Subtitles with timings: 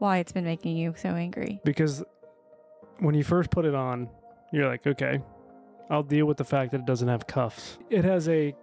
[0.00, 1.60] Why it's been making you so angry?
[1.62, 2.02] because
[3.00, 4.08] when you first put it on,
[4.50, 5.20] you're like, okay,
[5.90, 7.76] I'll deal with the fact that it doesn't have cuffs.
[7.90, 8.54] It has a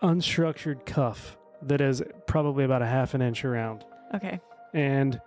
[0.00, 4.38] unstructured cuff that is probably about a half an inch around, Okay.
[4.72, 5.20] and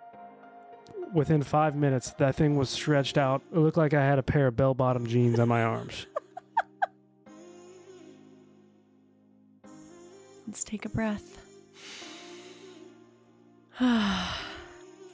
[1.14, 3.42] within five minutes, that thing was stretched out.
[3.54, 6.06] It looked like I had a pair of bell-bottom jeans on my arms.
[10.48, 11.38] Let's take a breath.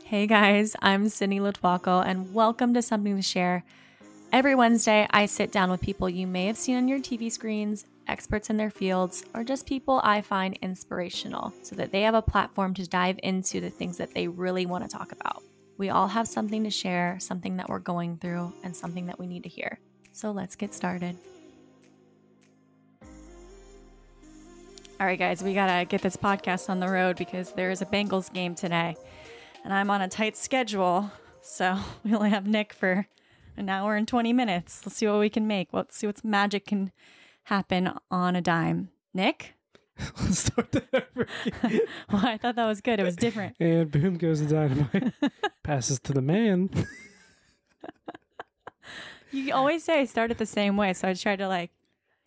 [0.10, 3.64] hey guys, I'm Sydney Lotuaco, and welcome to Something to Share.
[4.34, 7.86] Every Wednesday, I sit down with people you may have seen on your TV screens,
[8.08, 12.24] experts in their fields, or just people I find inspirational so that they have a
[12.24, 15.44] platform to dive into the things that they really want to talk about.
[15.78, 19.28] We all have something to share, something that we're going through, and something that we
[19.28, 19.78] need to hear.
[20.12, 21.18] So let's get started.
[25.00, 27.84] All right, guys, we got to get this podcast on the road because there is
[27.84, 28.96] a Bengals game today.
[29.70, 31.12] And I'm on a tight schedule.
[31.42, 33.08] So we only have Nick for
[33.56, 34.82] an hour and 20 minutes.
[34.84, 35.70] Let's see what we can make.
[35.72, 36.92] Let's see what's magic can
[37.44, 38.90] happen on a dime.
[39.14, 39.54] Nick?
[40.20, 41.82] Let's start that over again.
[42.12, 43.00] Well, I thought that was good.
[43.00, 43.58] It was different.
[43.60, 45.14] And boom goes the dynamite.
[45.62, 46.72] Passes to the man.
[49.32, 50.94] You always say start it the same way.
[50.94, 51.70] So I tried to, like,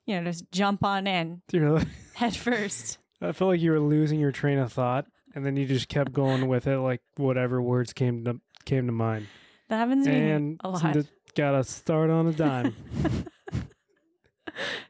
[0.07, 2.99] you know, just jump on in You're like, head first.
[3.21, 6.13] I felt like you were losing your train of thought, and then you just kept
[6.13, 9.27] going with it, like whatever words came to came to mind.
[9.69, 10.93] That happens to me And a lot.
[10.93, 12.75] th- gotta start on a dime.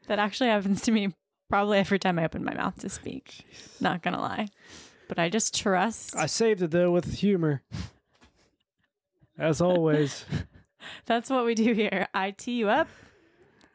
[0.07, 1.13] That actually happens to me
[1.49, 3.45] probably every time I open my mouth to speak.
[3.79, 4.47] Not gonna lie.
[5.07, 6.15] But I just trust.
[6.15, 7.61] I saved it though with humor,
[9.37, 10.25] as always.
[11.05, 12.07] That's what we do here.
[12.13, 12.89] I tee you up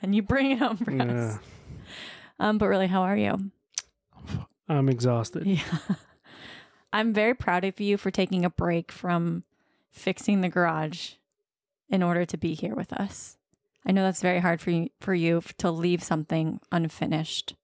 [0.02, 1.38] and you bring it home for Yeah, us.
[2.38, 3.50] Um, but really, how are you?
[4.68, 5.46] I'm exhausted.
[5.46, 5.62] Yeah.
[6.92, 9.44] I'm very proud of you for taking a break from
[9.90, 11.12] fixing the garage
[11.88, 13.36] in order to be here with us.
[13.86, 17.54] I know that's very hard for you for you to leave something unfinished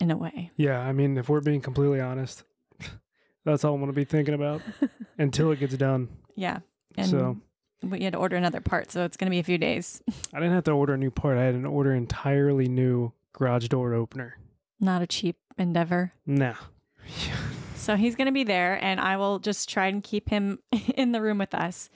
[0.00, 0.50] in a way.
[0.56, 2.44] Yeah, I mean, if we're being completely honest,
[3.44, 4.62] that's all I'm gonna be thinking about
[5.18, 6.08] until it gets done.
[6.34, 6.58] Yeah.
[6.96, 7.40] And So-
[7.82, 10.02] you had to order another part, so it's going to be a few days.
[10.34, 11.36] I didn't have to order a new part.
[11.36, 14.38] I had to order entirely new garage door opener.
[14.80, 16.12] Not a cheap endeavor.
[16.26, 16.54] Nah.
[17.86, 20.58] So he's going to be there, and I will just try and keep him
[20.96, 21.88] in the room with us.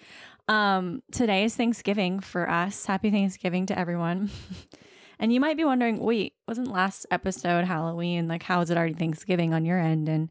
[0.46, 2.86] Um, today is Thanksgiving for us.
[2.86, 4.30] Happy Thanksgiving to everyone.
[5.18, 8.28] and you might be wondering, wait, wasn't last episode Halloween?
[8.28, 10.08] Like, how is it already Thanksgiving on your end?
[10.08, 10.30] And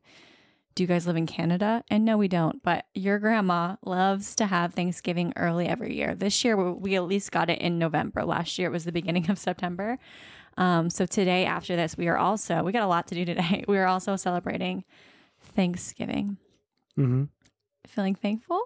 [0.75, 1.83] do you guys live in Canada?
[1.89, 2.63] And no, we don't.
[2.63, 6.15] But your grandma loves to have Thanksgiving early every year.
[6.15, 8.23] This year, we at least got it in November.
[8.23, 9.99] Last year, it was the beginning of September.
[10.55, 13.65] Um, so today, after this, we are also, we got a lot to do today.
[13.67, 14.85] We are also celebrating
[15.59, 16.37] Thanksgiving.
[16.97, 17.25] Mm-hmm.
[17.85, 18.61] Feeling thankful?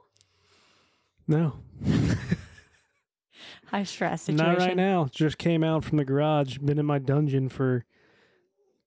[1.28, 1.56] No.
[3.66, 4.46] High stress situation.
[4.46, 5.10] Not right now.
[5.12, 6.60] Just came out from the garage.
[6.60, 7.84] Been in my dungeon for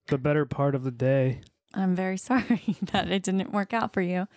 [0.07, 1.41] the better part of the day.
[1.75, 4.29] I'm very sorry that it didn't work out for you.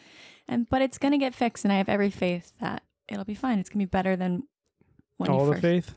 [0.48, 3.60] And but it's gonna get fixed and I have every faith that it'll be fine.
[3.60, 4.48] It's gonna be better than
[5.18, 5.96] when All the first faith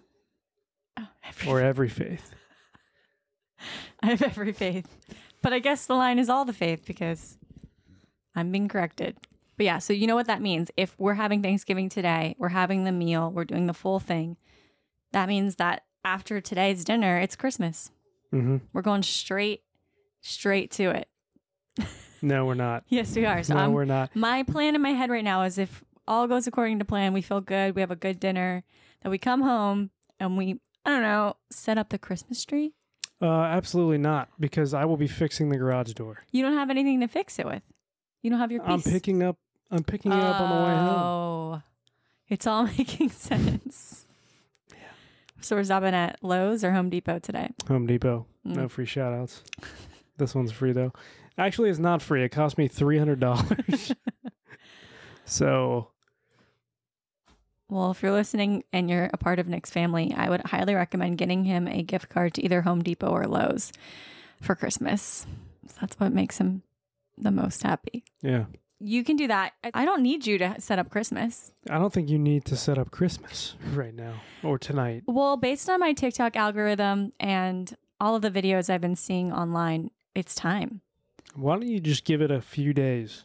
[1.01, 2.35] Oh, every, or every faith.
[4.03, 4.95] I have every faith.
[5.41, 7.39] But I guess the line is all the faith because
[8.35, 9.17] I'm being corrected.
[9.57, 10.71] But yeah, so you know what that means.
[10.77, 14.37] If we're having Thanksgiving today, we're having the meal, we're doing the full thing.
[15.13, 17.91] That means that after today's dinner, it's Christmas.
[18.33, 18.59] Mm-hmm.
[18.73, 19.63] We're going straight,
[20.21, 21.09] straight to it.
[22.23, 22.85] No, we're not.
[22.89, 23.43] Yes, we are.
[23.43, 24.15] So no, I'm, we're not.
[24.15, 27.21] my plan in my head right now is if all goes according to plan, we
[27.21, 28.63] feel good, we have a good dinner,
[29.03, 29.91] that we come home
[30.21, 32.75] and we, I don't know, set up the Christmas tree.
[33.21, 36.19] Uh, absolutely not, because I will be fixing the garage door.
[36.31, 37.63] You don't have anything to fix it with.
[38.23, 38.87] You don't have your piece.
[38.87, 39.37] I'm picking up.
[39.71, 40.89] I'm picking it up on the way home.
[41.03, 41.63] Oh,
[42.29, 44.07] it's all making sense.
[44.71, 44.77] yeah.
[45.41, 47.51] So we're stopping at Lowe's or Home Depot today.
[47.69, 48.27] Home Depot.
[48.45, 48.71] No Mm.
[48.71, 49.43] free shout outs.
[50.19, 50.93] this one's free though.
[51.39, 52.23] Actually, it's not free.
[52.23, 53.93] It cost me three hundred dollars.
[55.25, 55.89] so
[57.69, 61.19] Well, if you're listening and you're a part of Nick's family, I would highly recommend
[61.19, 63.73] getting him a gift card to either Home Depot or Lowe's
[64.41, 65.27] for Christmas.
[65.69, 66.63] So that's what makes him
[67.19, 68.05] the most happy.
[68.23, 68.45] yeah,
[68.81, 69.53] You can do that.
[69.63, 71.53] I- I don't need you to set up Christmas.
[71.71, 75.05] I don't think you need to set up Christmas right now or tonight.
[75.07, 79.91] Well, based on my TikTok algorithm and all of the videos I've been seeing online,
[80.15, 80.81] it's time.
[81.35, 83.25] Why don't you just give it a few days?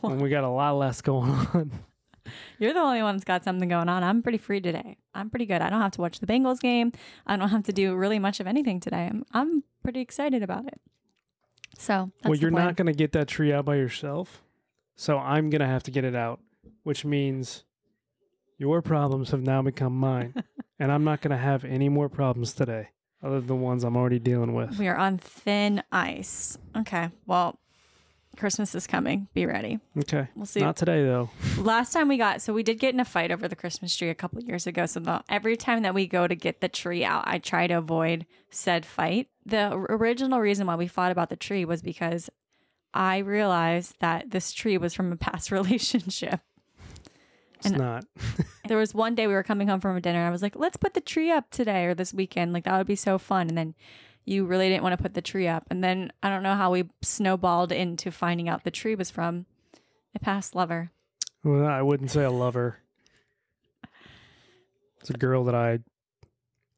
[0.00, 1.70] When we got a lot less going on.
[2.58, 4.02] You're the only one that's got something going on.
[4.04, 4.96] I'm pretty free today.
[5.14, 5.60] I'm pretty good.
[5.62, 6.92] I don't have to watch the Bengals game.
[7.26, 9.08] I don't have to do really much of anything today.
[9.10, 10.80] I'm I'm pretty excited about it.
[11.78, 14.42] So that's well, you're not going to get that tree out by yourself.
[14.94, 16.40] So I'm going to have to get it out,
[16.82, 17.64] which means
[18.58, 20.34] your problems have now become mine.
[20.78, 22.90] and I'm not going to have any more problems today
[23.22, 24.78] other than the ones I'm already dealing with.
[24.78, 26.58] We are on thin ice.
[26.76, 27.10] Okay.
[27.26, 27.58] Well,
[28.36, 29.28] Christmas is coming.
[29.34, 29.78] Be ready.
[29.98, 30.26] Okay.
[30.34, 30.60] We'll see.
[30.60, 31.30] Not today, though.
[31.58, 34.08] Last time we got, so we did get in a fight over the Christmas tree
[34.08, 34.86] a couple years ago.
[34.86, 37.74] So the, every time that we go to get the tree out, I try to
[37.74, 39.28] avoid said fight.
[39.44, 42.30] The original reason why we fought about the tree was because
[42.94, 46.40] I realized that this tree was from a past relationship.
[47.56, 48.04] It's And- not.
[48.68, 50.20] There was one day we were coming home from a dinner.
[50.20, 52.52] And I was like, let's put the tree up today or this weekend.
[52.52, 53.48] Like, that would be so fun.
[53.48, 53.74] And then
[54.24, 55.64] you really didn't want to put the tree up.
[55.70, 59.46] And then I don't know how we snowballed into finding out the tree was from
[60.14, 60.90] a past lover.
[61.44, 62.78] Well, I wouldn't say a lover.
[65.00, 65.80] It's a girl that I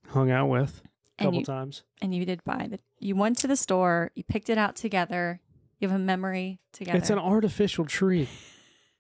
[0.09, 0.83] hung out with
[1.19, 1.83] a couple you, times.
[2.01, 5.41] and you did buy the you went to the store you picked it out together
[5.79, 8.29] you have a memory together It's an artificial tree.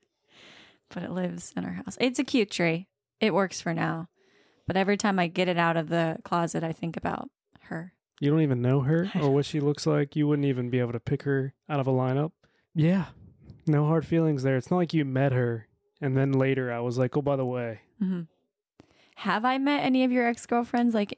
[0.90, 2.86] but it lives in our house it's a cute tree
[3.20, 4.08] it works for now
[4.66, 7.30] but every time i get it out of the closet i think about
[7.62, 10.14] her You don't even know her or what she looks like.
[10.16, 12.32] You wouldn't even be able to pick her out of a lineup.
[12.74, 13.06] Yeah.
[13.66, 14.56] No hard feelings there.
[14.56, 15.66] It's not like you met her
[16.00, 18.22] and then later I was like, oh, by the way, hmm
[19.16, 21.16] have i met any of your ex-girlfriends like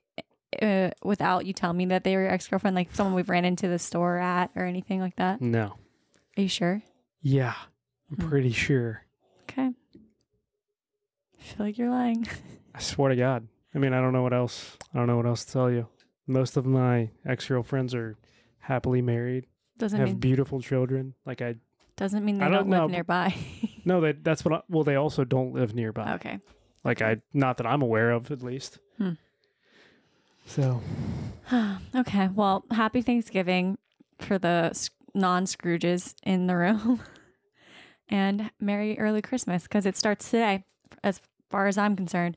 [0.61, 3.69] uh, without you telling me that they were your ex-girlfriend like someone we've ran into
[3.69, 5.73] the store at or anything like that no.
[6.37, 6.83] are you sure
[7.23, 7.55] Yeah.
[8.11, 8.29] I'm Hmm.
[8.29, 9.03] pretty sure.
[9.45, 9.71] okay
[11.39, 12.27] i feel like you're lying
[12.75, 13.49] I swear to God.
[13.75, 14.77] I mean, I don't know what else.
[14.95, 15.89] I don't know what else to tell you.
[16.27, 18.17] Most of my ex girlfriends are
[18.59, 19.47] happily married,
[19.79, 21.15] doesn't have mean beautiful children.
[21.25, 21.57] Like I,
[21.97, 22.87] doesn't mean they I don't, don't live know.
[22.89, 23.35] nearby
[23.85, 24.55] no, that that's what.
[24.55, 26.15] I, well, they also don't live nearby.
[26.15, 26.39] okay
[26.85, 28.79] Like I, not that I'm aware of, at least.
[28.99, 29.13] Hmm.
[30.47, 30.83] So
[31.95, 32.29] okay.
[32.35, 33.79] Well, happy Thanksgiving
[34.19, 37.01] for the non Scrooges in the room.
[38.09, 40.65] and Merry Early Christmas because it starts today,
[41.03, 41.21] as
[41.51, 42.37] far as I'm concerned.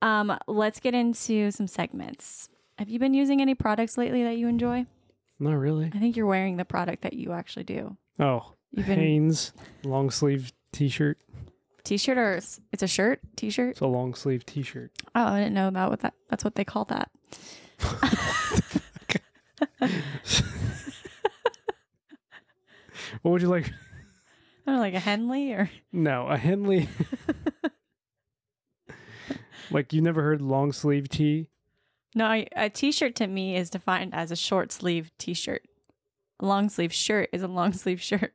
[0.00, 2.48] Um, let's get into some segments.
[2.78, 4.86] Have you been using any products lately that you enjoy?
[5.40, 5.90] not really.
[5.94, 7.96] I think you're wearing the product that you actually do.
[8.18, 9.52] Oh, You've been Hanes
[9.84, 11.16] long sleeve T-shirt.
[11.84, 13.70] t-shirt or s- it's a shirt, t-shirt.
[13.70, 14.90] It's a long sleeve T-shirt.
[15.14, 15.90] Oh, I didn't know that.
[15.90, 16.14] What that?
[16.28, 17.10] That's what they call that.
[23.22, 23.66] What would you like?
[24.66, 26.88] I don't know, like a Henley or No, a Henley.
[29.70, 31.48] like you never heard long sleeve tee?
[32.14, 35.62] No, a t shirt to me is defined as a short sleeve t-shirt.
[36.40, 38.32] A long sleeve shirt is a long sleeve shirt.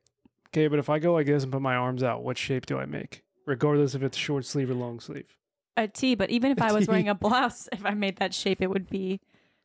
[0.49, 2.77] Okay, but if I go like this and put my arms out, what shape do
[2.77, 3.23] I make?
[3.45, 5.35] Regardless if it's short sleeve or long sleeve.
[5.75, 8.61] A T, but even if I was wearing a blouse, if I made that shape,
[8.61, 9.19] it would be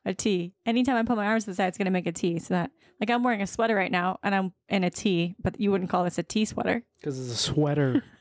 [0.07, 0.55] a T.
[0.65, 2.39] Anytime I put my arms to the side, it's gonna make a T.
[2.39, 5.61] So that like I'm wearing a sweater right now and I'm in a T, but
[5.61, 6.83] you wouldn't call this a T sweater.
[6.99, 8.03] Because it's a sweater.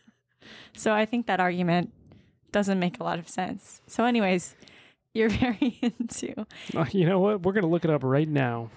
[0.74, 1.91] So I think that argument
[2.51, 3.82] doesn't make a lot of sense.
[3.88, 4.56] So, anyways,
[5.18, 6.46] you're very into
[6.76, 7.42] Uh, you know what?
[7.42, 8.70] We're gonna look it up right now.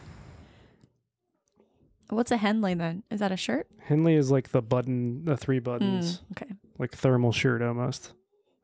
[2.08, 3.02] what's a Henley then?
[3.10, 3.68] Is that a shirt?
[3.84, 6.52] Henley is like the button, the three buttons, Mm, okay.
[6.78, 8.12] like thermal shirt almost,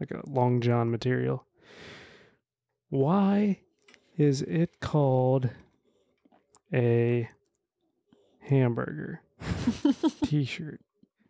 [0.01, 1.45] like a long john material.
[2.89, 3.61] Why
[4.17, 5.51] is it called
[6.73, 7.29] a
[8.41, 9.21] hamburger
[10.25, 10.81] t-shirt?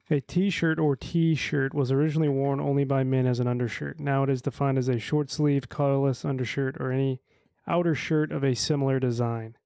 [0.08, 3.98] A t-shirt or t-shirt was originally worn only by men as an undershirt.
[3.98, 7.20] Now it is defined as a short-sleeved collarless undershirt or any
[7.66, 9.56] outer shirt of a similar design.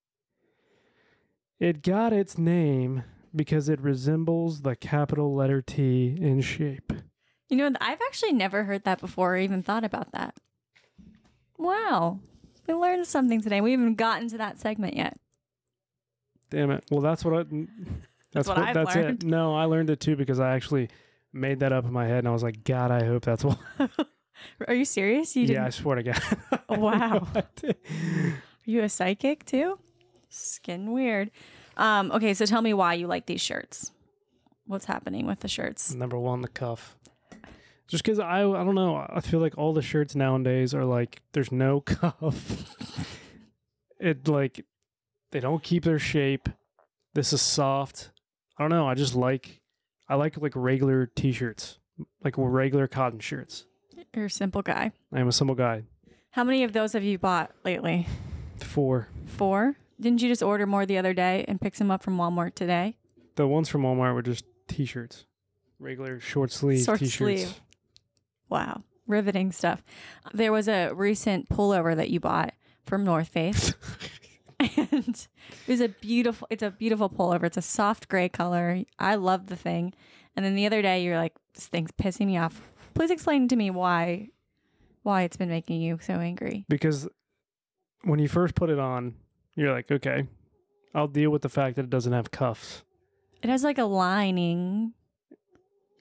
[1.58, 3.04] It got its name
[3.36, 6.92] because it resembles the capital letter T in shape.
[7.50, 10.36] You know, I've actually never heard that before or even thought about that.
[11.58, 12.20] Wow.
[12.66, 13.60] We learned something today.
[13.60, 15.18] We haven't gotten to that segment yet.
[16.48, 16.84] Damn it.
[16.90, 17.44] Well, that's what I.
[18.32, 19.24] That's, what I've that's learned.
[19.24, 19.28] it.
[19.28, 20.88] No, I learned it too because I actually
[21.32, 23.58] made that up in my head, and I was like, God, I hope that's what.
[24.68, 25.36] Are you serious?
[25.36, 26.22] You yeah, I swear to God.
[26.70, 27.26] Wow.
[27.56, 27.76] Did.
[27.90, 29.78] Are you a psychic too?
[30.28, 31.32] Skin weird.
[31.76, 33.90] Um, okay, so tell me why you like these shirts.
[34.66, 35.92] What's happening with the shirts?
[35.92, 36.96] Number one, the cuff.
[37.88, 39.04] Just because I, I don't know.
[39.08, 42.76] I feel like all the shirts nowadays are like, there's no cuff.
[43.98, 44.64] it like,
[45.32, 46.48] they don't keep their shape.
[47.14, 48.12] This is soft.
[48.60, 48.86] I don't know.
[48.86, 49.62] I just like,
[50.06, 51.78] I like like regular t-shirts,
[52.22, 53.64] like regular cotton shirts.
[54.14, 54.92] You're a simple guy.
[55.10, 55.84] I am a simple guy.
[56.32, 58.06] How many of those have you bought lately?
[58.58, 59.08] Four.
[59.24, 59.76] Four?
[59.98, 62.98] Didn't you just order more the other day and pick some up from Walmart today?
[63.36, 65.24] The ones from Walmart were just t-shirts,
[65.78, 67.16] regular short sleeve Short t-shirts.
[67.16, 67.60] sleeve.
[68.50, 68.82] Wow.
[69.06, 69.82] Riveting stuff.
[70.34, 72.52] There was a recent pullover that you bought
[72.84, 73.72] from North Face.
[74.76, 75.26] and
[75.66, 77.44] it was a beautiful it's a beautiful pullover.
[77.44, 78.82] It's a soft gray color.
[78.98, 79.94] I love the thing.
[80.36, 82.60] And then the other day you're like, this thing's pissing me off.
[82.94, 84.28] Please explain to me why
[85.02, 86.66] why it's been making you so angry.
[86.68, 87.08] because
[88.04, 89.14] when you first put it on,
[89.54, 90.26] you're like, okay,
[90.94, 92.82] I'll deal with the fact that it doesn't have cuffs.
[93.42, 94.92] It has like a lining.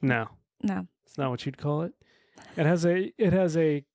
[0.01, 0.27] No,
[0.63, 0.85] No.
[1.05, 1.93] it's not what you'd call it.
[2.57, 3.85] It has a it has a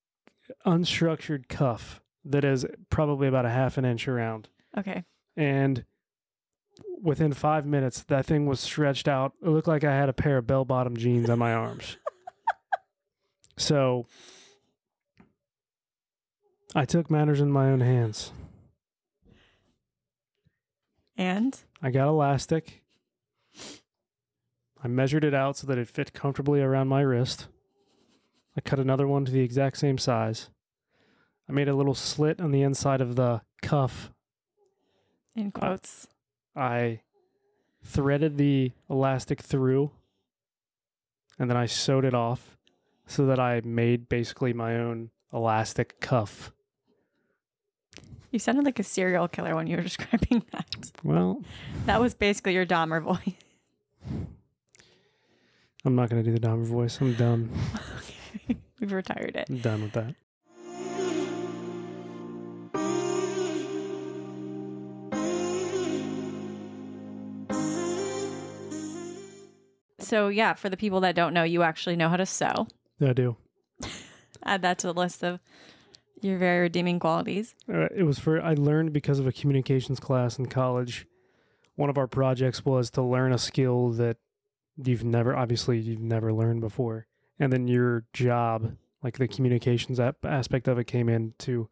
[0.66, 5.04] unstructured cuff that is probably about a half an inch around, Okay.
[5.36, 5.84] and
[7.00, 9.32] within five minutes, that thing was stretched out.
[9.42, 11.96] It looked like I had a pair of bell bottom jeans on my arms.
[13.56, 14.06] So
[16.74, 18.32] I took matters in my own hands.
[21.16, 22.82] And I got elastic.
[24.82, 27.46] I measured it out so that it fit comfortably around my wrist.
[28.56, 30.50] I cut another one to the exact same size.
[31.48, 34.10] I made a little slit on the inside of the cuff.
[35.34, 36.06] In quotes.
[36.56, 37.00] I
[37.82, 39.90] threaded the elastic through
[41.38, 42.56] and then I sewed it off
[43.06, 46.52] so that I made basically my own elastic cuff.
[48.30, 50.92] You sounded like a serial killer when you were describing that.
[51.02, 51.42] Well,
[51.86, 53.34] That was basically your Dahmer voice.
[55.86, 56.98] I'm not going to do the Dahmer voice.
[57.00, 57.50] I'm done.
[58.80, 59.48] We've retired it.
[59.50, 60.14] I'm done with that.
[70.14, 72.68] So yeah, for the people that don't know, you actually know how to sew.
[73.00, 73.36] Yeah, I do.
[74.44, 75.40] Add that to the list of
[76.20, 77.56] your very redeeming qualities.
[77.68, 81.08] Uh, it was for I learned because of a communications class in college.
[81.74, 84.18] One of our projects was to learn a skill that
[84.76, 87.08] you've never obviously you've never learned before,
[87.40, 91.68] and then your job, like the communications ap- aspect of it, came into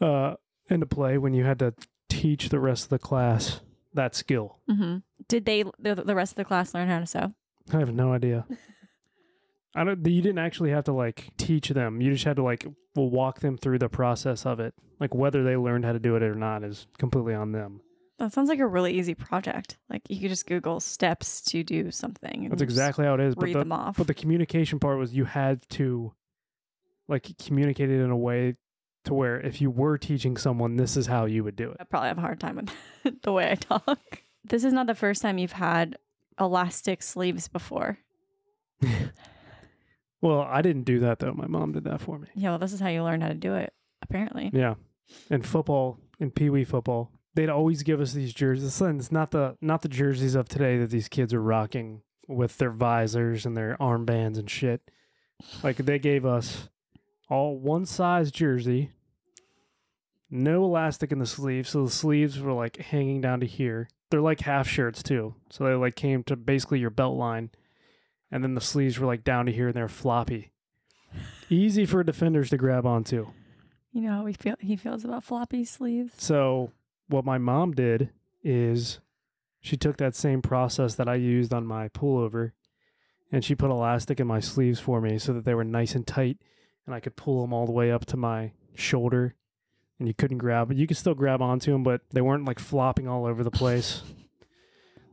[0.00, 0.34] uh
[0.70, 1.74] into play when you had to
[2.08, 3.62] teach the rest of the class
[3.94, 4.58] that skill.
[4.70, 4.98] Mm-hmm.
[5.28, 7.34] Did they the, the rest of the class learn how to sew?
[7.72, 8.46] I have no idea.
[9.74, 10.06] I don't.
[10.06, 12.00] You didn't actually have to like teach them.
[12.00, 14.74] You just had to like well, walk them through the process of it.
[15.00, 17.80] Like whether they learned how to do it or not is completely on them.
[18.18, 19.78] That sounds like a really easy project.
[19.88, 22.44] Like you could just Google steps to do something.
[22.44, 23.34] and That's exactly how it is.
[23.34, 23.96] But read the, them off.
[23.96, 26.12] but the communication part was you had to
[27.08, 28.56] like communicate it in a way
[29.04, 31.76] to where if you were teaching someone, this is how you would do it.
[31.80, 34.22] I probably have a hard time with the way I talk.
[34.44, 35.96] This is not the first time you've had
[36.38, 37.98] elastic sleeves before.
[40.22, 41.32] Well, I didn't do that though.
[41.32, 42.28] My mom did that for me.
[42.34, 44.50] Yeah, well, this is how you learn how to do it, apparently.
[44.54, 44.74] Yeah.
[45.28, 48.64] And football, in Pee Wee football, they'd always give us these jerseys.
[48.64, 52.56] Listen, It's not the not the jerseys of today that these kids are rocking with
[52.58, 54.80] their visors and their armbands and shit.
[55.64, 56.68] Like they gave us
[57.32, 58.90] all one size jersey,
[60.30, 63.88] no elastic in the sleeves, so the sleeves were like hanging down to here.
[64.10, 67.50] They're like half shirts too, so they like came to basically your belt line,
[68.30, 70.52] and then the sleeves were like down to here and they're floppy.
[71.48, 73.28] Easy for defenders to grab onto.
[73.92, 76.12] You know how he feel he feels about floppy sleeves.
[76.18, 76.70] So
[77.08, 78.10] what my mom did
[78.44, 79.00] is
[79.58, 82.52] she took that same process that I used on my pullover
[83.30, 86.06] and she put elastic in my sleeves for me so that they were nice and
[86.06, 86.36] tight
[86.86, 89.34] and I could pull them all the way up to my shoulder
[89.98, 93.06] and you couldn't grab you could still grab onto them but they weren't like flopping
[93.08, 94.02] all over the place.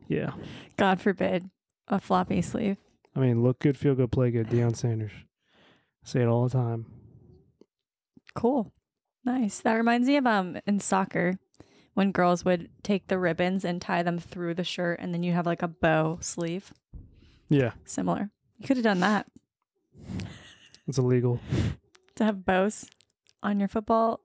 [0.07, 0.31] Yeah.
[0.75, 1.51] God forbid
[1.87, 2.77] a floppy sleeve.
[3.15, 4.49] I mean, look good, feel good, play good.
[4.49, 5.11] Deion Sanders.
[6.03, 6.87] say it all the time.
[8.33, 8.71] Cool.
[9.23, 9.59] Nice.
[9.59, 11.35] That reminds me of um in soccer
[11.93, 15.33] when girls would take the ribbons and tie them through the shirt and then you
[15.33, 16.73] have like a bow sleeve.
[17.49, 18.31] Yeah, Similar.
[18.57, 19.27] You could have done that
[20.89, 21.39] it's illegal.
[22.15, 22.89] to have bows
[23.41, 24.19] on your football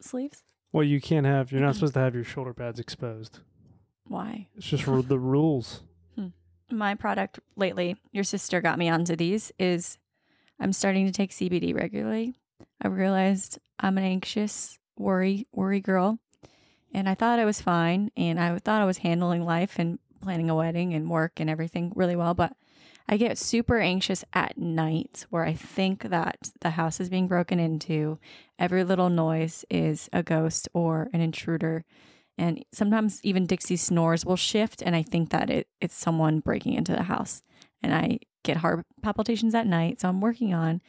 [0.00, 0.42] sleeves.
[0.72, 1.50] Well, you can't have.
[1.50, 3.38] You're not supposed to have your shoulder pads exposed.
[4.06, 4.48] Why?
[4.56, 5.82] It's just ru- the rules.
[6.14, 6.28] Hmm.
[6.70, 9.98] My product lately, your sister got me onto these, is
[10.60, 12.34] I'm starting to take CBD regularly.
[12.82, 16.18] I realized I'm an anxious, worry, worry girl.
[16.92, 18.10] And I thought I was fine.
[18.16, 21.92] And I thought I was handling life and planning a wedding and work and everything
[21.94, 22.34] really well.
[22.34, 22.54] But
[23.08, 27.58] I get super anxious at night where I think that the house is being broken
[27.58, 28.18] into.
[28.58, 31.84] Every little noise is a ghost or an intruder.
[32.36, 36.74] And sometimes even Dixie snores will shift, and I think that it, it's someone breaking
[36.74, 37.42] into the house.
[37.82, 40.00] And I get heart palpitations at night.
[40.00, 40.80] So I'm working on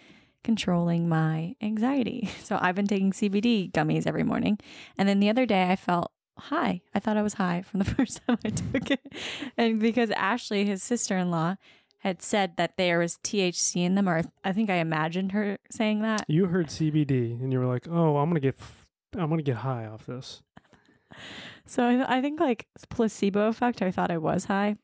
[0.44, 2.30] controlling my anxiety.
[2.44, 4.60] So I've been taking CBD gummies every morning.
[4.98, 6.82] And then the other day I felt high.
[6.94, 9.14] I thought I was high from the first time I took it.
[9.58, 11.56] And because Ashley, his sister in law,
[12.00, 16.02] had said that there was THC in them, or I think I imagined her saying
[16.02, 16.26] that.
[16.28, 18.88] You heard CBD and you were like, "Oh, I'm gonna get, f-
[19.18, 20.42] I'm gonna get high off this."
[21.66, 23.82] So I, I think like placebo effect.
[23.84, 24.78] I thought I was high,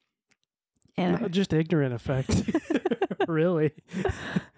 [0.98, 2.30] and Uh, just ignorant effect.
[3.28, 3.72] really,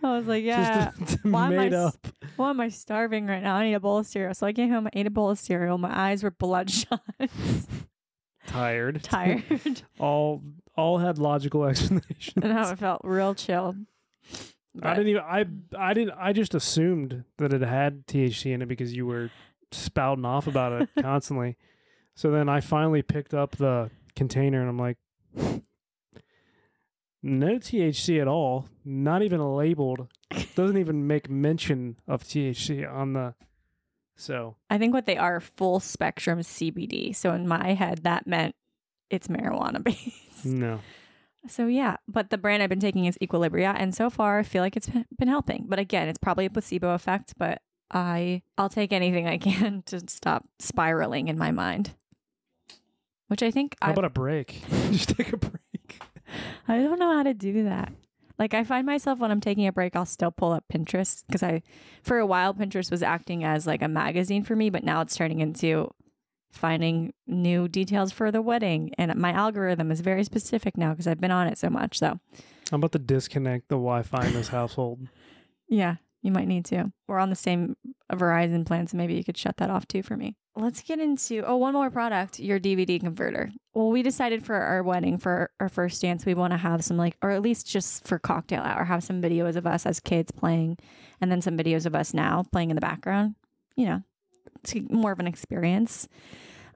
[0.04, 0.92] I was like, yeah.
[1.00, 2.08] just why am I made s- up.
[2.36, 3.56] Why am I starving right now?
[3.56, 4.34] I need a bowl of cereal.
[4.34, 5.78] So I came home, ate a bowl of cereal.
[5.78, 7.02] My eyes were bloodshot,
[8.46, 9.04] Tired.
[9.04, 10.42] tired, all
[10.78, 12.34] all had logical explanations.
[12.42, 13.76] and I felt real chill.
[14.82, 15.24] I didn't even.
[15.24, 15.46] I
[15.78, 16.16] I didn't.
[16.18, 19.32] I just assumed that it had THC in it because you were
[19.72, 21.58] spouting off about it constantly.
[22.16, 24.98] So then I finally picked up the container and I'm like,
[27.24, 28.68] no THC at all.
[28.86, 30.08] Not even labeled.
[30.56, 33.34] Doesn't even make mention of THC on the.
[34.16, 37.16] So I think what they are full spectrum CBD.
[37.16, 38.56] So in my head, that meant
[39.10, 40.46] it's marijuana based.
[40.46, 40.80] no.
[41.48, 44.62] So yeah, but the brand I've been taking is Equilibria, and so far I feel
[44.62, 45.66] like it's been helping.
[45.70, 47.36] But again, it's probably a placebo effect.
[47.38, 47.62] But
[47.92, 51.92] I I'll take anything I can to stop spiraling in my mind.
[53.28, 54.62] Which I think How I about a break?
[54.92, 56.00] just take a break.
[56.68, 57.92] I don't know how to do that.
[58.40, 61.42] Like I find myself when I'm taking a break, I'll still pull up Pinterest because
[61.44, 61.64] I,
[62.04, 65.16] for a while, Pinterest was acting as like a magazine for me, but now it's
[65.16, 65.92] turning into
[66.58, 68.92] finding new details for the wedding.
[68.98, 72.00] And my algorithm is very specific now because I've been on it so much.
[72.00, 72.20] So
[72.72, 75.08] I'm about to disconnect the Wi-Fi in this household.
[75.70, 76.92] yeah, you might need to.
[77.08, 77.76] We're on the same
[78.12, 80.36] Verizon plan, so maybe you could shut that off too for me.
[80.56, 83.52] Let's get into oh one more product, your DVD converter.
[83.76, 86.98] Well, we decided for our wedding for our first dance, we want to have some
[86.98, 90.32] like, or at least just for cocktail hour, have some videos of us as kids
[90.32, 90.78] playing,
[91.22, 93.36] and then some videos of us now playing in the background.
[93.76, 94.04] You know,
[94.64, 96.08] it's more of an experience.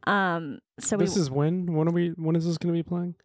[0.08, 1.74] Um, so this we is when?
[1.74, 2.10] When are we?
[2.10, 3.16] When is this going to be playing?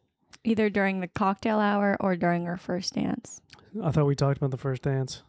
[0.44, 3.40] either during the cocktail hour or during our first dance.
[3.82, 5.22] I thought we talked about the first dance.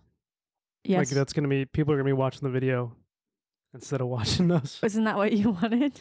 [0.83, 2.93] Yes, Like that's gonna be people are gonna be watching the video
[3.73, 4.79] instead of watching us.
[4.83, 5.99] isn't that what you wanted?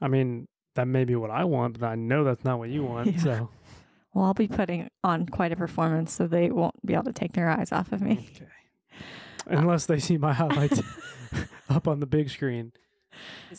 [0.00, 2.82] I mean, that may be what I want, but I know that's not what you
[2.82, 3.08] want.
[3.14, 3.22] Yeah.
[3.22, 3.50] So
[4.14, 7.34] Well, I'll be putting on quite a performance, so they won't be able to take
[7.34, 8.28] their eyes off of me.
[8.36, 8.46] okay.
[9.46, 10.80] Unless they see my highlights
[11.68, 12.72] up on the big screen.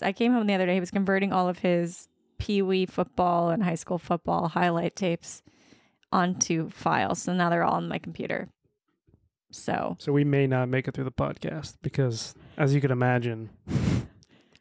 [0.01, 0.73] I came home the other day.
[0.75, 5.43] He was converting all of his pee wee football and high school football highlight tapes
[6.11, 7.21] onto files.
[7.21, 8.49] So now they're all on my computer.
[9.51, 13.49] So So we may not make it through the podcast because, as you can imagine,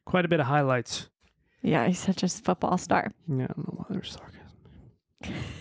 [0.05, 1.09] quite a bit of highlights.
[1.62, 3.12] yeah, he's such a football star.
[3.26, 5.44] Yeah, I don't know why there's sarcasm.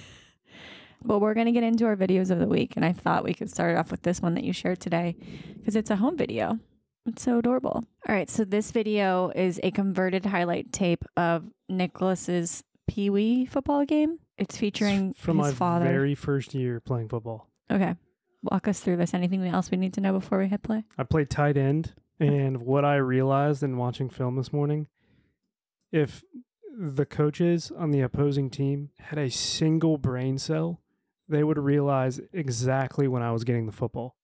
[1.04, 2.74] But we're going to get into our videos of the week.
[2.76, 5.15] And I thought we could start off with this one that you shared today
[5.58, 6.60] because it's a home video.
[7.06, 7.84] It's so adorable.
[8.08, 8.30] All right.
[8.30, 14.20] So this video is a converted highlight tape of Nicholas's Pee Wee football game.
[14.38, 15.86] It's featuring from his my father.
[15.86, 17.48] very first year playing football.
[17.72, 17.96] Okay.
[18.44, 19.14] Walk us through this.
[19.14, 20.84] Anything else we need to know before we hit play?
[20.98, 24.88] I played tight end, and what I realized in watching film this morning,
[25.92, 26.24] if
[26.76, 30.82] the coaches on the opposing team had a single brain cell,
[31.30, 34.16] they would realize exactly when I was getting the football.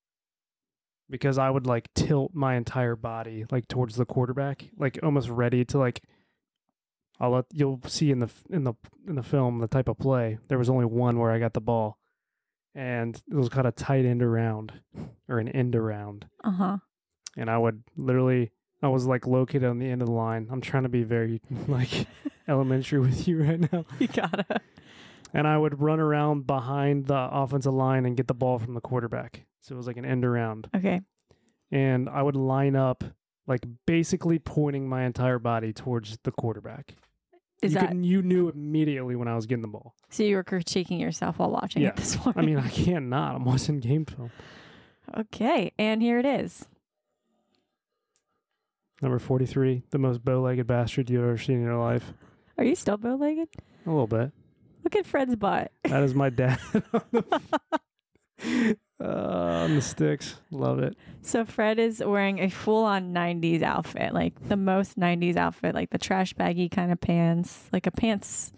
[1.09, 5.63] Because I would like tilt my entire body like towards the quarterback, like almost ready
[5.65, 6.01] to like.
[7.19, 8.73] I'll let you'll see in the in the
[9.07, 10.37] in the film the type of play.
[10.49, 11.97] There was only one where I got the ball,
[12.75, 14.73] and it was kind of tight end around
[15.27, 16.77] or an end around Uh huh.
[17.35, 18.51] and I would literally
[18.83, 20.47] I was like located on the end of the line.
[20.51, 22.05] I'm trying to be very like
[22.47, 23.85] elementary with you right now.
[23.97, 24.45] You gotta.
[25.33, 28.81] And I would run around behind the offensive line and get the ball from the
[28.81, 29.45] quarterback.
[29.61, 30.69] So it was like an end around.
[30.75, 31.01] Okay.
[31.71, 33.03] And I would line up
[33.45, 36.95] like basically pointing my entire body towards the quarterback.
[37.61, 39.95] Is you that could- you knew immediately when I was getting the ball.
[40.09, 40.23] so?
[40.23, 41.89] You were critiquing yourself while watching Yeah.
[41.89, 42.43] it this morning.
[42.43, 43.35] I mean, I can't not.
[43.35, 44.31] I'm watching game film.
[45.17, 46.67] okay, and here it is.
[49.01, 52.13] Number 43, the most bow legged bastard you've ever seen in your life.
[52.57, 53.49] Are you still bow legged?
[53.85, 54.31] A little bit.
[54.87, 55.73] Look at Fred's butt.
[55.83, 56.57] That is my dad
[56.93, 57.41] on the,
[59.03, 60.39] uh, on the sticks.
[60.49, 60.95] Love it.
[61.21, 65.89] So Fred is wearing a full on 90s outfit, like the most 90s outfit, like
[65.89, 68.53] the trash baggy kind of pants, like a pants,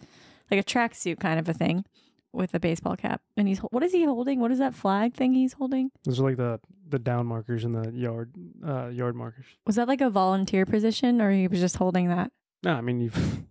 [0.52, 1.84] like a tracksuit kind of a thing
[2.32, 3.24] with a baseball cap.
[3.36, 4.40] And he's, what is he holding?
[4.40, 5.90] What is that flag thing he's holding?
[6.04, 8.32] Those are like the, the down markers and the yard
[8.64, 9.46] uh, yard markers.
[9.66, 12.32] Was that like a volunteer position or he was just holding that?
[12.62, 13.18] No, I mean, you've.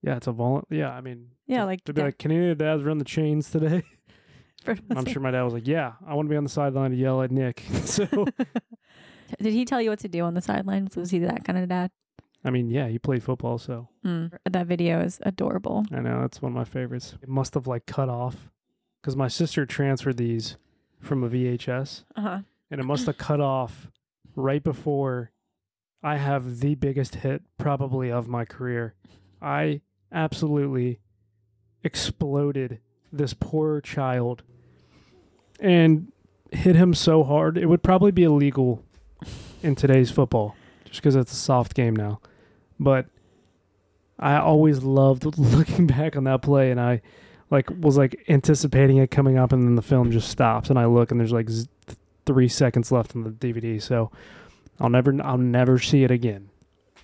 [0.00, 0.62] Yeah, it's a vol.
[0.70, 3.04] Yeah, I mean, Yeah, like to be like, can any of the dads run the
[3.04, 3.82] chains today?
[4.94, 6.96] I'm sure my dad was like, yeah, I want to be on the sideline to
[6.96, 7.62] yell at Nick.
[7.84, 8.06] so,
[9.40, 10.94] Did he tell you what to do on the sidelines?
[10.96, 11.90] Was he that kind of dad?
[12.44, 14.32] I mean, yeah, he played football, so Mm.
[14.48, 15.84] That video is adorable.
[15.92, 17.14] I know that's one of my favorites.
[17.22, 18.50] It must have like cut off
[19.00, 20.56] because my sister transferred these
[21.00, 22.38] from a VHS, Uh huh.
[22.70, 23.90] and it must have cut off
[24.36, 25.30] right before
[26.02, 28.94] I have the biggest hit probably of my career.
[29.42, 29.80] I
[30.12, 31.00] absolutely
[31.84, 32.80] exploded
[33.12, 34.42] this poor child
[35.60, 36.12] and
[36.50, 38.82] hit him so hard it would probably be illegal
[39.62, 42.20] in today's football just because it's a soft game now.
[42.78, 43.06] But
[44.18, 47.02] I always loved looking back on that play and I
[47.50, 50.86] like was like anticipating it coming up and then the film just stops and I
[50.86, 51.68] look and there's like z-
[52.26, 53.80] three seconds left on the DVD.
[53.80, 54.10] So
[54.80, 56.50] I'll never, I'll never see it again.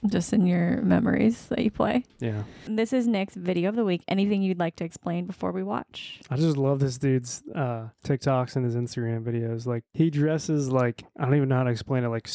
[0.07, 2.05] Just in your memories that you play.
[2.21, 4.03] Yeah, This is Nick's video of the week.
[4.07, 6.21] Anything you'd like to explain before we watch?
[6.29, 9.65] I just love this dude's uh, TikToks and his Instagram videos.
[9.67, 12.09] Like he dresses like I don't even know how to explain it.
[12.09, 12.29] Like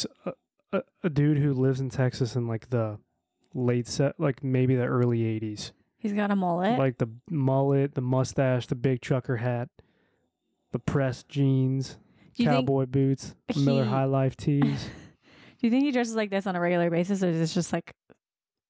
[1.04, 2.98] a dude who lives in Texas in like the
[3.54, 5.72] late set, like maybe the early '80s.
[5.98, 6.80] He's got a mullet.
[6.80, 9.70] Like the mullet, the mustache, the big trucker hat,
[10.72, 11.98] the pressed jeans,
[12.36, 14.88] do you think cowboy boots, Miller he- High Life tees.
[15.60, 17.72] do you think he dresses like this on a regular basis or is this just
[17.74, 17.94] like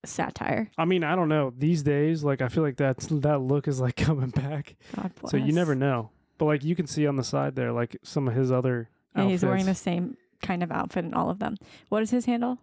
[0.06, 0.70] satire?
[0.78, 1.54] I mean, I don't know.
[1.58, 4.76] These days, like I feel like that's that look is like coming back.
[4.96, 5.32] God bless.
[5.32, 6.10] So you never know.
[6.38, 9.26] But like you can see on the side there, like some of his other Yeah,
[9.28, 11.58] he's wearing the same kind of outfit in all of them.
[11.90, 12.58] What is his handle?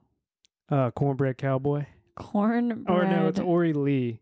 [0.68, 1.84] uh, cornbread cowboy.
[2.16, 2.88] Cornbread.
[2.88, 4.20] Or no, it's Ori Lee.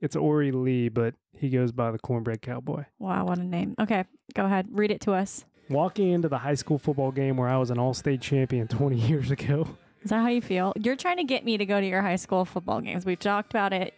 [0.00, 2.84] It's Ori Lee, but he goes by the cornbread cowboy.
[2.98, 3.74] wow, what a name.
[3.80, 4.66] Okay, go ahead.
[4.72, 5.44] Read it to us.
[5.68, 9.30] Walking into the high school football game where I was an all-state champion 20 years
[9.30, 9.68] ago.
[10.02, 10.72] Is that how you feel?
[10.76, 13.04] You're trying to get me to go to your high school football games.
[13.04, 13.92] We've talked about it.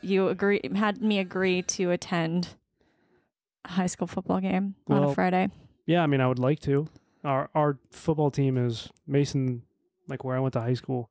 [0.00, 2.50] You agree had me agree to attend
[3.64, 5.48] a high school football game on a Friday.
[5.86, 6.86] Yeah, I mean, I would like to.
[7.24, 9.62] Our our football team is Mason,
[10.06, 11.10] like where I went to high school,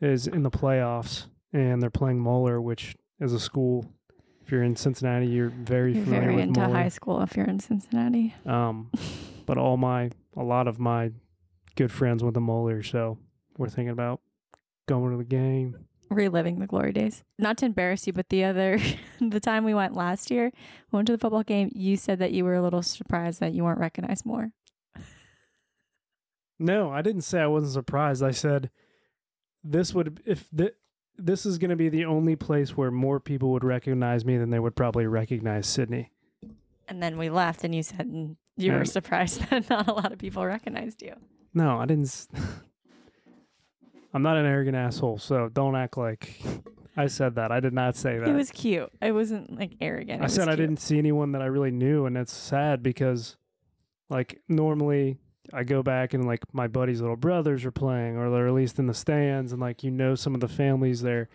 [0.00, 3.86] is in the playoffs, and they're playing Moeller, which is a school.
[4.44, 6.74] If you're in Cincinnati, you're very You're familiar very with into Moeller.
[6.74, 8.34] high school if you're in Cincinnati.
[8.44, 8.90] Um,
[9.46, 11.12] but all my, a lot of my
[11.76, 13.18] good friends went to Moeller, so
[13.56, 14.20] we're thinking about
[14.88, 15.76] going to the game.
[16.10, 17.22] reliving the glory days.
[17.38, 18.78] Not to embarrass you, but the other,
[19.20, 20.50] the time we went last year,
[20.90, 21.70] we went to the football game.
[21.74, 24.50] You said that you were a little surprised that you weren't recognized more.
[26.58, 28.22] No, I didn't say I wasn't surprised.
[28.22, 28.70] I said
[29.64, 30.74] this would if th-
[31.24, 34.50] this is going to be the only place where more people would recognize me than
[34.50, 36.10] they would probably recognize Sydney.
[36.88, 40.12] And then we left, and you said mm, you were surprised that not a lot
[40.12, 41.14] of people recognized you.
[41.54, 42.06] No, I didn't.
[42.06, 42.28] s-
[44.14, 46.40] I'm not an arrogant asshole, so don't act like
[46.96, 47.50] I said that.
[47.50, 48.28] I did not say that.
[48.28, 48.90] It was cute.
[49.00, 50.20] It wasn't like arrogant.
[50.20, 50.68] I It was said I cute.
[50.68, 53.36] didn't see anyone that I really knew, and it's sad because,
[54.10, 55.18] like, normally
[55.52, 58.78] I go back and like my buddy's little brothers are playing, or they're at least
[58.78, 61.28] in the stands, and like you know some of the families there.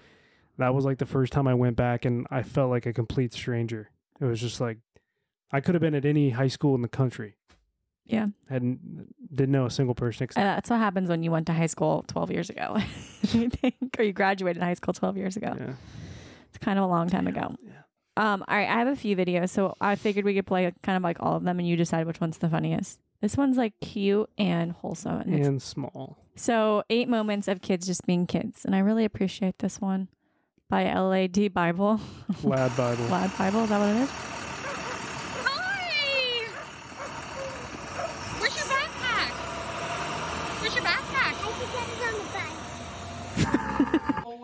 [0.58, 3.34] That was like the first time I went back, and I felt like a complete
[3.34, 3.89] stranger.
[4.20, 4.78] It was just like
[5.52, 7.36] I could have been at any high school in the country.
[8.06, 8.28] Yeah.
[8.50, 10.24] hadn't didn't know a single person.
[10.24, 12.74] Except, Uh, that's what happens when you went to high school 12 years ago.
[12.78, 12.82] I
[13.50, 15.54] think, or you graduated high school 12 years ago.
[15.60, 15.74] yeah.
[16.50, 17.54] It's kind of a long time ago.
[17.62, 17.72] Yeah.
[18.15, 20.96] Um, all right, I have a few videos, so I figured we could play kind
[20.96, 22.98] of like all of them, and you decide which one's the funniest.
[23.21, 25.21] This one's like cute and wholesome.
[25.21, 26.17] And it's- and small.
[26.36, 30.08] so, eight moments of kids just being kids, and I really appreciate this one
[30.69, 31.99] by LAD Bible.
[32.43, 33.06] Lad Bible.
[33.10, 34.10] Lad Bible, is that what it is?
[35.45, 36.47] Hi!
[38.39, 39.32] Where's your backpack?
[40.62, 41.34] Where's your backpack?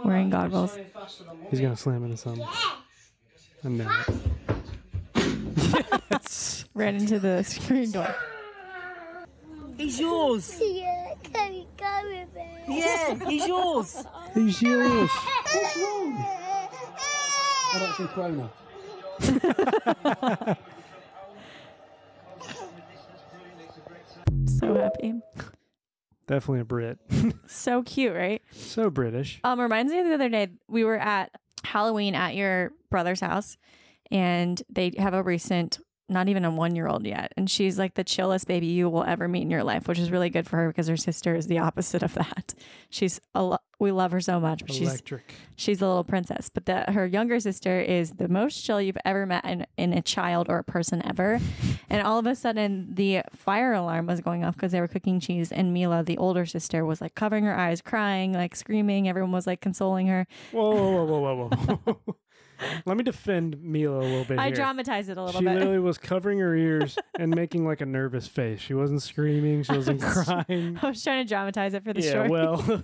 [0.05, 0.77] Wearing goggles.
[1.49, 2.45] He's gonna slam into something.
[3.63, 3.89] I know
[5.15, 5.85] it.
[6.11, 6.65] yes.
[6.73, 8.13] Ran into the screen door.
[9.77, 10.59] He's yours.
[10.73, 12.79] Yeah, can you come with me?
[12.79, 14.03] Yeah, he's yours.
[14.33, 15.09] He's yours.
[15.09, 16.13] What's wrong?
[16.13, 18.49] How about some Corona?
[24.47, 25.13] So happy.
[26.27, 26.97] Definitely a Brit.
[27.47, 28.41] So cute, right?
[28.51, 29.39] so British.
[29.43, 31.31] Um, reminds me of the other day we were at
[31.63, 33.57] Halloween at your brother's house,
[34.11, 35.79] and they have a recent,
[36.09, 39.03] not even a one year old yet, and she's like the chillest baby you will
[39.03, 41.47] ever meet in your life, which is really good for her because her sister is
[41.47, 42.53] the opposite of that.
[42.89, 45.33] She's a lo- we love her so much, but Electric.
[45.55, 46.49] she's a little princess.
[46.49, 50.01] But the her younger sister is the most chill you've ever met in, in a
[50.01, 51.39] child or a person ever.
[51.89, 55.19] and all of a sudden, the fire alarm was going off because they were cooking
[55.19, 59.09] cheese, and Mila, the older sister, was like covering her eyes, crying, like screaming.
[59.09, 60.27] Everyone was like consoling her.
[60.51, 62.15] Whoa, whoa, whoa, whoa, whoa, whoa.
[62.85, 64.55] Let me defend Mila a little bit I here.
[64.55, 65.53] dramatized it a little she bit.
[65.53, 68.59] She literally was covering her ears and making like a nervous face.
[68.59, 69.63] She wasn't screaming.
[69.63, 70.79] She wasn't crying.
[70.81, 72.29] I was trying to dramatize it for the yeah, story.
[72.29, 72.83] well,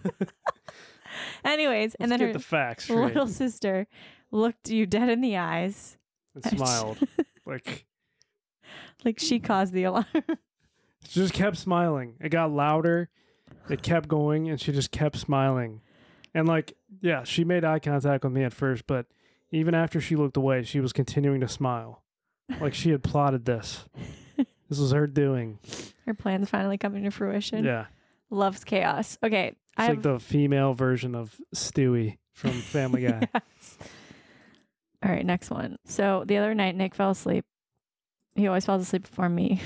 [1.43, 3.87] Anyways, and let's then get her the facts little sister
[4.31, 5.97] looked you dead in the eyes,
[6.35, 6.99] and smiled.
[7.45, 7.85] like
[9.03, 10.05] like she caused the alarm.
[11.07, 12.15] she just kept smiling.
[12.19, 13.09] It got louder.
[13.69, 15.81] It kept going, and she just kept smiling.
[16.33, 19.07] And like, yeah, she made eye contact with me at first, but
[19.51, 22.03] even after she looked away, she was continuing to smile,
[22.61, 23.85] like she had plotted this.
[24.69, 25.57] This was her doing.
[26.05, 27.65] her plan's finally coming to fruition.
[27.65, 27.87] Yeah,
[28.29, 29.17] Loves chaos.
[29.23, 33.27] Okay, it's I like the female version of Stewie from Family Guy.
[33.33, 33.77] Yes.
[35.03, 35.79] All right, next one.
[35.85, 37.45] So the other night, Nick fell asleep.
[38.35, 39.59] He always falls asleep before me.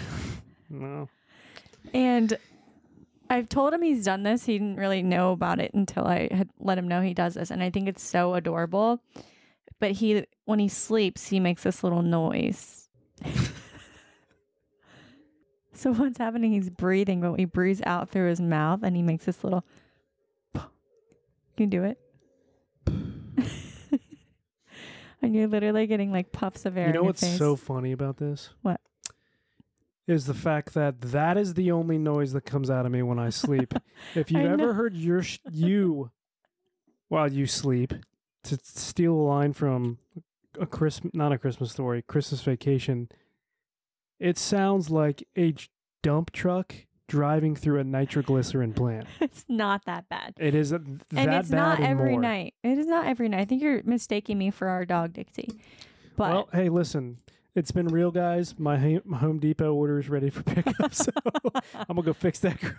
[0.69, 1.09] No.
[1.93, 2.37] And
[3.29, 4.45] I've told him he's done this.
[4.45, 7.51] He didn't really know about it until I had let him know he does this.
[7.51, 9.01] And I think it's so adorable.
[9.83, 12.87] But he, when he sleeps, he makes this little noise.
[15.73, 16.53] so what's happening?
[16.53, 19.65] He's breathing, but he breathes out through his mouth and he makes this little.
[20.55, 20.69] Can
[21.57, 21.99] you do it?
[25.21, 26.87] and you're literally getting like puffs of air.
[26.87, 27.37] You know what's face.
[27.37, 28.51] so funny about this?
[28.61, 28.79] What?
[30.07, 33.19] Is the fact that that is the only noise that comes out of me when
[33.19, 33.73] I sleep.
[34.15, 34.63] if you've I know.
[34.63, 36.09] ever heard your sh- you
[37.09, 37.93] while you sleep,
[38.43, 39.97] to steal a line from
[40.59, 43.09] a Christmas, not a Christmas story, Christmas Vacation,
[44.19, 45.53] it sounds like a
[46.01, 46.73] dump truck
[47.07, 49.07] driving through a nitroglycerin plant.
[49.21, 50.33] it's not that bad.
[50.39, 52.21] It is a, th- and that it's bad not and every more.
[52.21, 52.53] night.
[52.63, 53.41] It is not every night.
[53.41, 55.49] I think you're mistaking me for our dog Dixie.
[56.15, 57.17] But well, hey, listen.
[57.55, 58.55] It's been real, guys.
[58.57, 61.11] My, ha- my Home Depot order is ready for pickup, so
[61.75, 62.59] I'm gonna go fix that.
[62.59, 62.75] garage.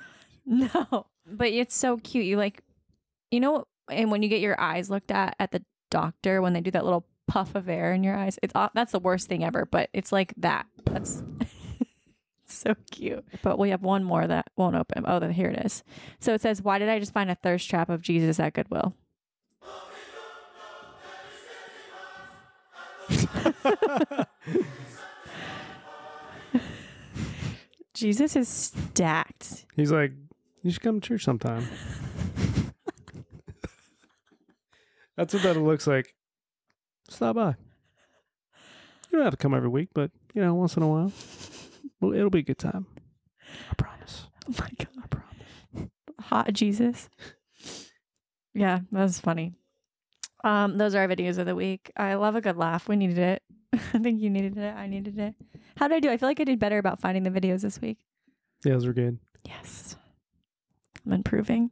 [0.46, 2.24] no, but it's so cute.
[2.24, 2.60] You like,
[3.30, 6.60] you know, and when you get your eyes looked at at the doctor when they
[6.60, 9.66] do that little puff of air in your eyes, it's that's the worst thing ever.
[9.66, 10.66] But it's like that.
[10.84, 11.22] That's
[12.46, 13.24] so cute.
[13.42, 15.04] But we have one more that won't open.
[15.06, 15.82] Oh, then here it is.
[16.20, 18.94] So it says, "Why did I just find a thirst trap of Jesus at Goodwill?"
[27.94, 29.66] Jesus is stacked.
[29.76, 30.12] He's like,
[30.62, 31.66] you should come to church sometime.
[35.16, 36.14] That's what that looks like.
[37.08, 37.54] Stop by.
[39.10, 41.12] You don't have to come every week, but you know, once in a while,
[42.00, 42.86] well, it'll be a good time.
[43.70, 44.26] I promise.
[44.46, 44.88] Oh my god.
[45.02, 45.90] I promise.
[46.20, 47.08] hot Jesus.
[48.52, 49.54] Yeah, that was funny.
[50.44, 51.90] Um, those are our videos of the week.
[51.96, 52.86] I love a good laugh.
[52.86, 53.42] We needed it.
[53.72, 54.74] I think you needed it.
[54.76, 55.34] I needed it.
[55.78, 56.10] How did I do?
[56.10, 57.98] I feel like I did better about finding the videos this week.
[58.66, 59.18] Yeah, those were good.
[59.46, 59.96] Yes.
[61.06, 61.70] I'm improving.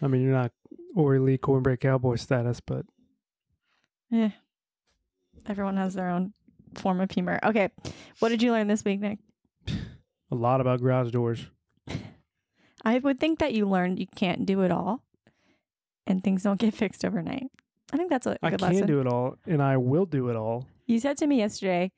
[0.00, 0.52] I mean, you're not
[0.94, 2.84] Ori Lee Cornbread Cowboy status, but
[4.12, 4.30] Eh.
[5.46, 6.32] Everyone has their own
[6.74, 7.38] form of humor.
[7.44, 7.70] Okay.
[8.18, 9.18] What did you learn this week, Nick?
[10.32, 11.46] a lot about garage doors.
[12.84, 15.02] I would think that you learned you can't do it all
[16.06, 17.46] and things don't get fixed overnight.
[17.92, 18.86] I think that's a good I can lesson.
[18.86, 20.66] do it all, and I will do it all.
[20.86, 21.90] You said to me yesterday,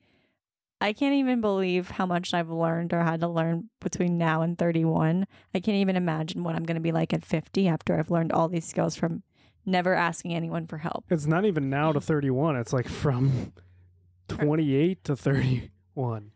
[0.83, 4.57] I can't even believe how much I've learned or had to learn between now and
[4.57, 5.25] 31.
[5.55, 8.33] I can't even imagine what I'm going to be like at 50 after I've learned
[8.33, 9.23] all these skills from
[9.65, 11.05] never asking anyone for help.
[11.09, 12.57] It's not even now to 31.
[12.57, 13.53] It's like from
[14.27, 16.31] 28 to 31.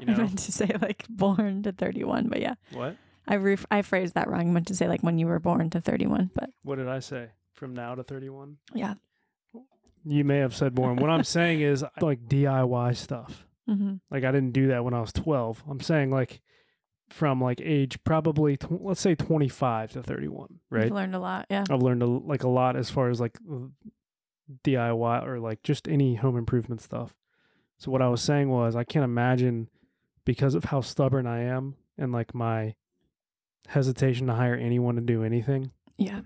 [0.00, 2.96] You I know meant to say like born to 31, but yeah, what?
[3.28, 4.40] I re- I phrased that wrong.
[4.40, 6.98] I meant to say like when you were born to 31, but What did I
[6.98, 7.28] say?
[7.54, 8.56] From now to 31?
[8.74, 8.94] yeah.
[10.04, 10.96] You may have said born.
[10.96, 13.45] what I'm saying is like DIY stuff.
[13.66, 15.64] Hmm Like I didn't do that when I was 12.
[15.68, 16.40] I'm saying like
[17.10, 20.84] from like age probably tw- let's say 25 to 31, right?
[20.84, 21.46] You've learned a lot.
[21.50, 21.64] Yeah.
[21.70, 23.38] I've learned a, like a lot as far as like
[24.64, 27.14] DIY or like just any home improvement stuff.
[27.78, 29.68] So what I was saying was I can't imagine
[30.24, 32.74] because of how stubborn I am and like my
[33.68, 35.70] hesitation to hire anyone to do anything.
[35.98, 36.20] Yeah.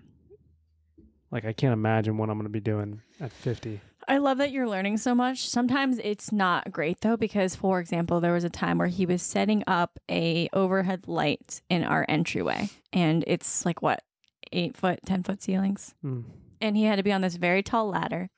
[1.30, 3.80] Like I can't imagine what I'm going to be doing at 50.
[4.10, 5.48] I love that you're learning so much.
[5.48, 9.22] Sometimes it's not great though, because for example, there was a time where he was
[9.22, 14.02] setting up a overhead light in our entryway, and it's like what
[14.52, 16.22] eight foot, ten foot ceilings, Hmm.
[16.60, 18.30] and he had to be on this very tall ladder.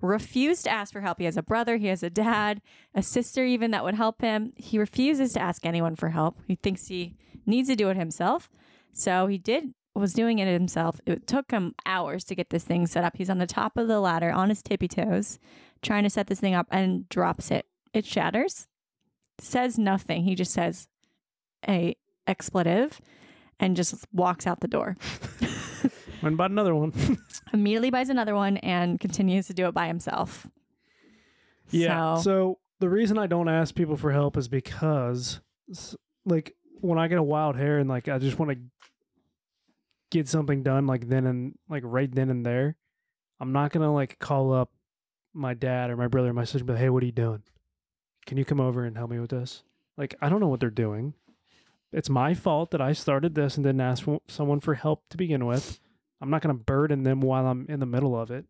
[0.00, 1.18] Refused to ask for help.
[1.18, 2.62] He has a brother, he has a dad,
[2.94, 4.52] a sister even that would help him.
[4.56, 6.38] He refuses to ask anyone for help.
[6.46, 8.48] He thinks he needs to do it himself.
[8.92, 11.00] So he did was doing it himself.
[11.06, 13.16] It took him hours to get this thing set up.
[13.16, 15.38] He's on the top of the ladder on his tippy toes,
[15.82, 17.66] trying to set this thing up and drops it.
[17.92, 18.66] It shatters.
[19.40, 20.24] Says nothing.
[20.24, 20.88] He just says
[21.68, 23.00] a expletive
[23.60, 24.96] and just walks out the door.
[25.40, 26.92] Went and bought another one.
[27.52, 30.46] Immediately buys another one and continues to do it by himself.
[31.70, 32.16] Yeah.
[32.16, 35.40] So, So, the reason I don't ask people for help is because,
[36.24, 38.58] like, when I get a wild hair and like I just want to
[40.10, 42.76] get something done, like then and like right then and there,
[43.40, 44.70] I'm not gonna like call up
[45.32, 47.42] my dad or my brother or my sister, but hey, what are you doing?
[48.26, 49.62] Can you come over and help me with this?
[49.96, 51.14] Like, I don't know what they're doing.
[51.92, 55.16] It's my fault that I started this and didn't ask for someone for help to
[55.16, 55.80] begin with.
[56.20, 58.44] I'm not gonna burden them while I'm in the middle of it.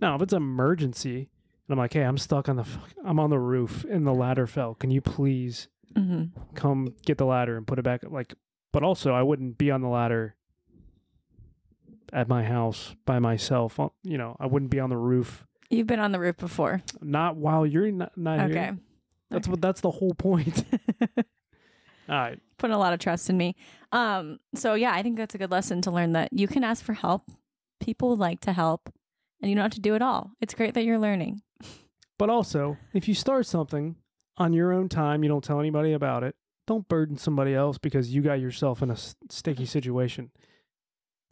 [0.00, 1.28] Now, if it's an emergency,
[1.68, 2.66] and I'm like, hey, I'm stuck on the,
[3.04, 4.74] I'm on the roof and the ladder fell.
[4.74, 6.30] Can you please mhm.
[6.54, 8.02] come get the ladder and put it back?
[8.08, 8.34] Like,
[8.72, 10.34] but also, I wouldn't be on the ladder
[12.12, 13.78] at my house by myself.
[13.80, 16.82] Uh, You know, I wouldn't be on the roof, you've been on the roof before.
[17.00, 18.52] not while you're not, not Okay.
[18.54, 18.78] here.
[19.30, 19.60] That's what.
[19.62, 20.64] That's the whole point.
[22.08, 22.38] All right.
[22.58, 23.56] Putting a lot of trust in me.
[23.92, 26.84] Um, so yeah, I think that's a good lesson to learn that you can ask
[26.84, 27.30] for help.
[27.80, 28.92] People like to help
[29.40, 30.32] and you don't have to do it all.
[30.40, 31.42] It's great that you're learning.
[32.18, 33.96] But also, if you start something
[34.36, 36.36] on your own time, you don't tell anybody about it.
[36.66, 38.96] Don't burden somebody else because you got yourself in a
[39.30, 40.30] sticky situation.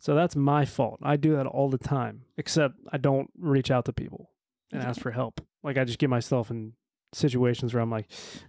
[0.00, 0.98] So that's my fault.
[1.02, 4.30] I do that all the time, except I don't reach out to people
[4.72, 5.42] and ask for help.
[5.62, 6.72] Like I just get myself in
[7.12, 8.06] situations where I'm like,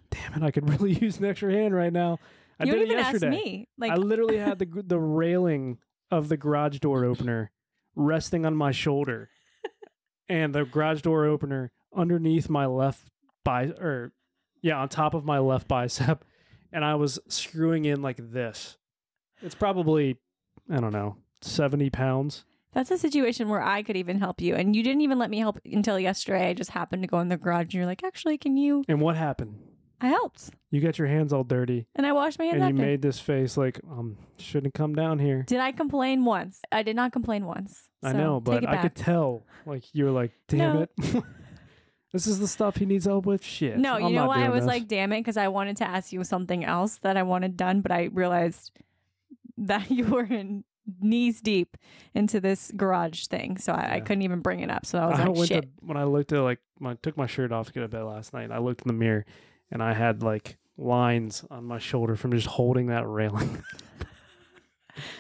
[0.10, 2.20] "Damn it, I could really use an extra hand right now."
[2.58, 3.28] I you did even yesterday.
[3.28, 3.68] ask me.
[3.78, 7.52] Like I literally had the the railing of the garage door opener
[7.96, 9.30] resting on my shoulder,
[10.30, 13.10] and the garage door opener underneath my left
[13.44, 14.14] bi or
[14.62, 16.24] yeah, on top of my left bicep,
[16.72, 18.78] and I was screwing in like this.
[19.42, 20.18] It's probably
[20.70, 22.46] I don't know seventy pounds.
[22.74, 24.56] that's a situation where I could even help you.
[24.56, 26.50] And you didn't even let me help until yesterday.
[26.50, 29.02] I just happened to go in the garage and you're like, actually, can you And
[29.02, 29.56] what happened?
[30.04, 30.50] I helped.
[30.72, 33.20] You got your hands all dirty, And I washed my hands and you made this
[33.20, 35.44] face like um shouldn't come down here.
[35.44, 36.62] Did I complain once?
[36.72, 37.88] I did not complain once.
[38.04, 39.46] I know, but I could tell.
[39.66, 40.82] Like you were like, damn No.
[40.84, 40.90] it.
[42.14, 43.44] this is the stuff he needs help with.
[43.44, 43.78] Shit.
[43.78, 44.68] No, you I'm know not why I was this.
[44.68, 47.82] like, damn it, because I wanted to ask you something else that I wanted done,
[47.82, 48.72] but I realized
[49.58, 50.64] that you were in
[51.00, 51.78] knees deep
[52.14, 54.86] into this garage thing, so I, I couldn't even bring it up.
[54.86, 55.64] So I was I like, shit.
[55.64, 57.88] to when I looked at like when I took my shirt off to get to
[57.88, 58.52] bed last night.
[58.52, 59.26] I looked in the mirror,
[59.72, 63.64] and I had like lines on my shoulder from just holding that railing.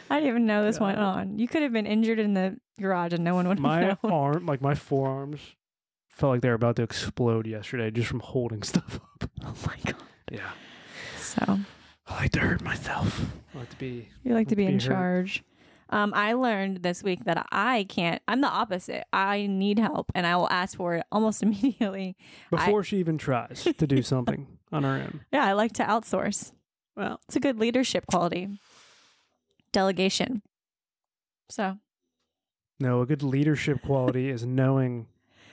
[0.10, 1.40] I didn't even know this went on.
[1.40, 4.12] You could have been injured in the garage and no one would have my known.
[4.12, 5.40] arm, like my forearms,
[6.10, 9.30] felt like they were about to explode yesterday just from holding stuff up.
[9.46, 10.02] Oh my god.
[10.30, 10.50] Yeah,
[11.18, 11.60] So
[12.08, 13.26] I like to hurt myself.
[13.56, 14.10] I like to be.
[14.24, 14.90] you like to be in Be hurt.
[14.92, 15.44] charge.
[15.94, 18.22] Um, I learned this week that I can't.
[18.28, 19.04] I'm the opposite.
[19.12, 22.16] I need help, and I will ask for it almost immediately.
[22.52, 25.22] I- Before she even tries to do something on her own.
[25.34, 26.54] Yeah, I like to outsource.
[26.96, 28.58] Well, it's a good leadership quality.
[29.72, 30.42] Delegation.
[31.50, 31.78] So
[32.80, 35.08] No, a good leadership quality is knowing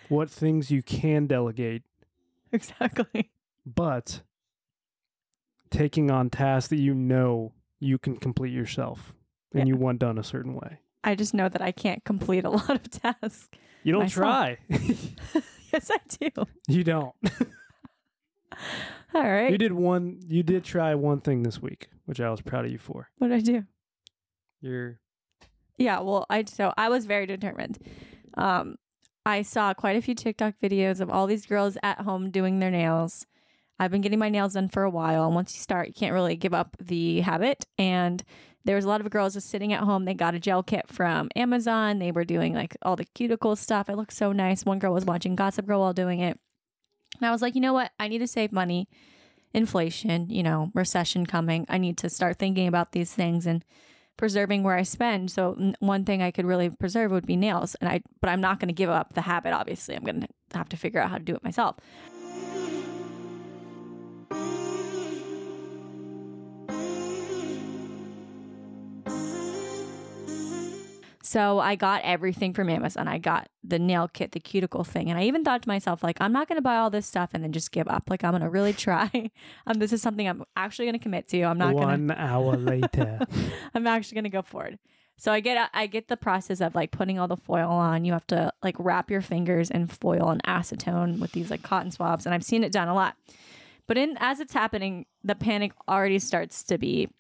[0.08, 1.82] what things you can delegate
[2.52, 3.30] exactly.
[3.66, 4.22] but
[5.70, 9.14] taking on tasks that you know you can complete yourself
[9.52, 9.74] and Yeah.
[9.74, 10.78] you want done a certain way.
[11.04, 13.48] I just know that I can't complete a lot of tasks.
[13.84, 14.16] You don't Myself.
[14.26, 14.58] try.
[15.72, 16.44] yes, I do.
[16.68, 17.14] you don't.
[19.14, 19.50] All right.
[19.50, 22.70] You did one you did try one thing this week, which I was proud of
[22.72, 23.08] you for.
[23.18, 23.64] What did I do?
[24.60, 25.00] You're
[25.78, 27.78] Yeah, well, I so I was very determined.
[28.34, 28.76] Um,
[29.24, 32.70] I saw quite a few TikTok videos of all these girls at home doing their
[32.70, 33.26] nails.
[33.78, 36.12] I've been getting my nails done for a while, and once you start, you can't
[36.12, 37.64] really give up the habit.
[37.78, 38.24] And
[38.68, 40.04] there was a lot of girls just sitting at home.
[40.04, 42.00] They got a gel kit from Amazon.
[42.00, 43.88] They were doing like all the cuticle stuff.
[43.88, 44.66] It looked so nice.
[44.66, 46.38] One girl was watching Gossip Girl while doing it.
[47.16, 47.92] And I was like, you know what?
[47.98, 48.86] I need to save money.
[49.54, 51.64] Inflation, you know, recession coming.
[51.70, 53.64] I need to start thinking about these things and
[54.18, 55.30] preserving where I spend.
[55.30, 58.60] So one thing I could really preserve would be nails, and I but I'm not
[58.60, 59.54] going to give up the habit.
[59.54, 61.76] Obviously, I'm going to have to figure out how to do it myself.
[71.28, 73.06] So I got everything from Amazon.
[73.06, 76.16] I got the nail kit, the cuticle thing, and I even thought to myself, like,
[76.22, 78.04] I'm not going to buy all this stuff and then just give up.
[78.08, 79.30] Like, I'm going to really try.
[79.66, 81.42] um, this is something I'm actually going to commit to.
[81.42, 81.90] I'm not going to.
[81.90, 83.18] One hour later.
[83.74, 84.78] I'm actually going to go forward.
[85.18, 88.06] So I get I get the process of like putting all the foil on.
[88.06, 91.90] You have to like wrap your fingers in foil and acetone with these like cotton
[91.90, 93.16] swabs, and I've seen it done a lot.
[93.86, 97.10] But in as it's happening, the panic already starts to be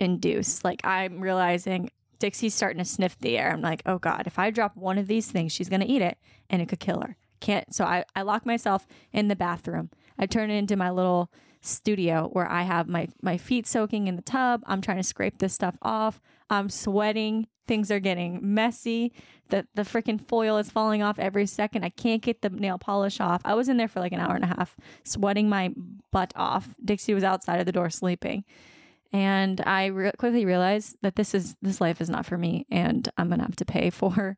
[0.00, 0.64] induced.
[0.64, 1.90] Like I'm realizing
[2.22, 3.50] Dixie's starting to sniff the air.
[3.50, 6.18] I'm like, oh God, if I drop one of these things, she's gonna eat it
[6.48, 7.16] and it could kill her.
[7.40, 9.90] Can't so I, I lock myself in the bathroom.
[10.16, 14.14] I turn it into my little studio where I have my my feet soaking in
[14.14, 14.62] the tub.
[14.66, 16.20] I'm trying to scrape this stuff off.
[16.48, 17.48] I'm sweating.
[17.66, 19.12] Things are getting messy.
[19.48, 21.82] The the freaking foil is falling off every second.
[21.82, 23.42] I can't get the nail polish off.
[23.44, 25.74] I was in there for like an hour and a half, sweating my
[26.12, 26.68] butt off.
[26.84, 28.44] Dixie was outside of the door sleeping.
[29.12, 33.08] And I re- quickly realized that this is this life is not for me, and
[33.16, 34.36] I'm gonna have to pay for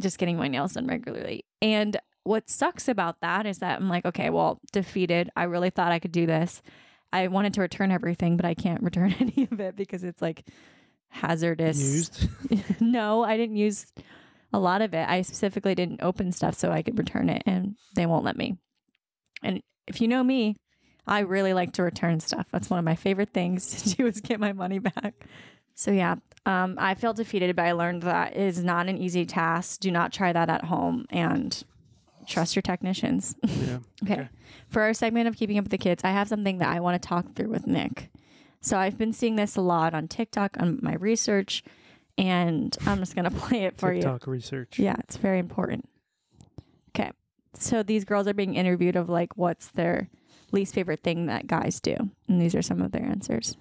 [0.00, 1.44] just getting my nails done regularly.
[1.62, 5.30] And what sucks about that is that I'm like, okay, well, defeated.
[5.36, 6.60] I really thought I could do this.
[7.12, 10.44] I wanted to return everything, but I can't return any of it because it's like
[11.08, 11.78] hazardous.
[11.78, 12.28] Used.
[12.80, 13.86] no, I didn't use
[14.52, 15.08] a lot of it.
[15.08, 18.56] I specifically didn't open stuff so I could return it, and they won't let me.
[19.42, 20.56] And if you know me,
[21.06, 22.46] I really like to return stuff.
[22.50, 25.26] That's one of my favorite things to do is get my money back.
[25.74, 29.26] So yeah, um, I felt defeated, but I learned that it is not an easy
[29.26, 29.80] task.
[29.80, 31.62] Do not try that at home, and
[32.26, 33.36] trust your technicians.
[33.46, 33.78] Yeah.
[34.02, 34.28] Okay.
[34.68, 37.00] For our segment of keeping up with the kids, I have something that I want
[37.00, 38.10] to talk through with Nick.
[38.60, 41.62] So I've been seeing this a lot on TikTok on my research,
[42.18, 44.02] and I'm just gonna play it for you.
[44.02, 44.78] TikTok research.
[44.78, 45.88] Yeah, it's very important.
[46.90, 47.12] Okay.
[47.54, 50.08] So these girls are being interviewed of like what's their
[50.52, 51.96] least favorite thing that guys do.
[52.28, 53.56] And these are some of their answers.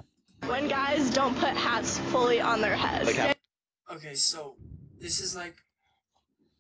[0.48, 3.18] when guys don't put hats fully on their heads.
[3.92, 4.56] Okay, so
[5.00, 5.56] this is like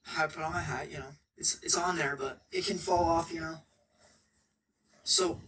[0.03, 1.13] how I put on my hat, you know.
[1.37, 3.57] It's it's on there, but it can fall off, you know.
[5.03, 5.39] So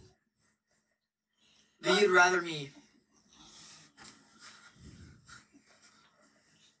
[1.80, 2.70] but you'd rather me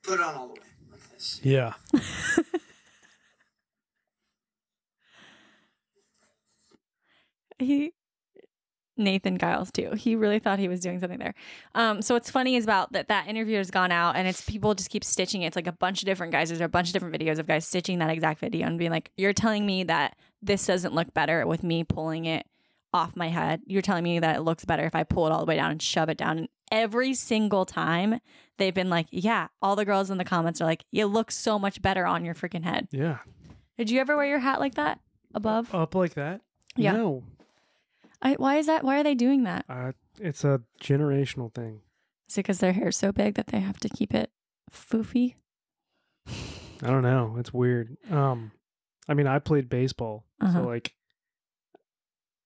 [0.02, 1.40] put it on all the way like this.
[1.42, 1.74] Yeah.
[7.58, 7.92] He
[8.98, 9.92] Nathan Giles too.
[9.96, 11.34] He really thought he was doing something there.
[11.74, 14.74] Um, so what's funny is about that that interview has gone out and it's people
[14.74, 15.46] just keep stitching it.
[15.46, 16.48] It's like a bunch of different guys.
[16.48, 19.10] There's a bunch of different videos of guys stitching that exact video and being like,
[19.16, 22.46] "You're telling me that this doesn't look better with me pulling it
[22.92, 23.62] off my head.
[23.66, 25.70] You're telling me that it looks better if I pull it all the way down
[25.70, 28.20] and shove it down." And every single time
[28.56, 31.58] they've been like, "Yeah." All the girls in the comments are like, "You look so
[31.58, 33.18] much better on your freaking head." Yeah.
[33.76, 34.98] Did you ever wear your hat like that
[35.34, 35.72] above?
[35.72, 36.40] Up like that?
[36.74, 36.92] Yeah.
[36.94, 37.22] No.
[38.20, 38.84] I, why is that?
[38.84, 39.64] Why are they doing that?
[39.68, 41.80] Uh, it's a generational thing.
[42.28, 44.30] Is it because their hair's so big that they have to keep it
[44.72, 45.34] foofy?
[46.26, 47.36] I don't know.
[47.38, 47.96] It's weird.
[48.10, 48.52] Um,
[49.08, 50.62] I mean, I played baseball, Uh-huh.
[50.62, 50.94] so like,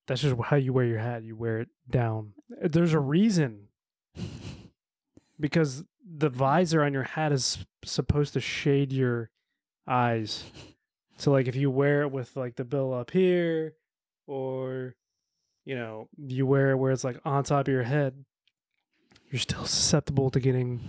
[0.07, 1.23] that's just how you wear your hat.
[1.23, 2.33] You wear it down.
[2.62, 3.68] There's a reason,
[5.41, 9.31] because the visor on your hat is supposed to shade your
[9.87, 10.45] eyes.
[11.16, 13.75] So like, if you wear it with like the bill up here,
[14.27, 14.95] or
[15.64, 18.24] you know, you wear it where it's like on top of your head,
[19.30, 20.80] you're still susceptible to getting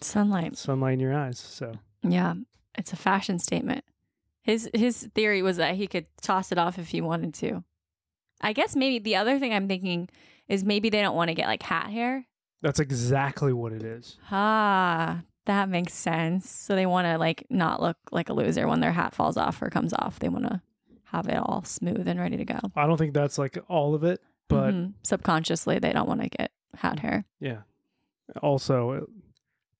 [0.00, 0.56] Sunlight.
[0.56, 1.38] sunlight in your eyes.
[1.38, 2.34] So Yeah,
[2.76, 3.84] it's a fashion statement.
[4.42, 7.62] His his theory was that he could toss it off if he wanted to.
[8.40, 10.08] I guess maybe the other thing I'm thinking
[10.48, 12.26] is maybe they don't want to get like hat hair.
[12.62, 14.16] that's exactly what it is.
[14.30, 16.48] Ah, that makes sense.
[16.48, 19.60] So they want to like not look like a loser when their hat falls off
[19.60, 20.18] or comes off.
[20.18, 20.62] They want to
[21.12, 22.58] have it all smooth and ready to go.
[22.76, 24.94] I don't think that's like all of it, but Mhm.
[25.02, 27.24] subconsciously they don't want to get hat hair.
[27.40, 27.62] yeah.
[28.42, 29.04] Also, it,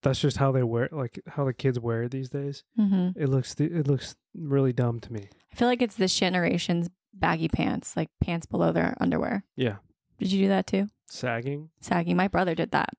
[0.03, 2.65] that's just how they wear, like how the kids wear it these days.
[2.77, 5.29] hmm It looks, th- it looks really dumb to me.
[5.53, 9.45] I feel like it's this generation's baggy pants, like pants below their underwear.
[9.57, 9.77] Yeah,
[10.19, 10.89] Did you do that too?
[11.09, 11.71] sagging.
[11.81, 12.15] Saggy.
[12.15, 12.91] My brother did that.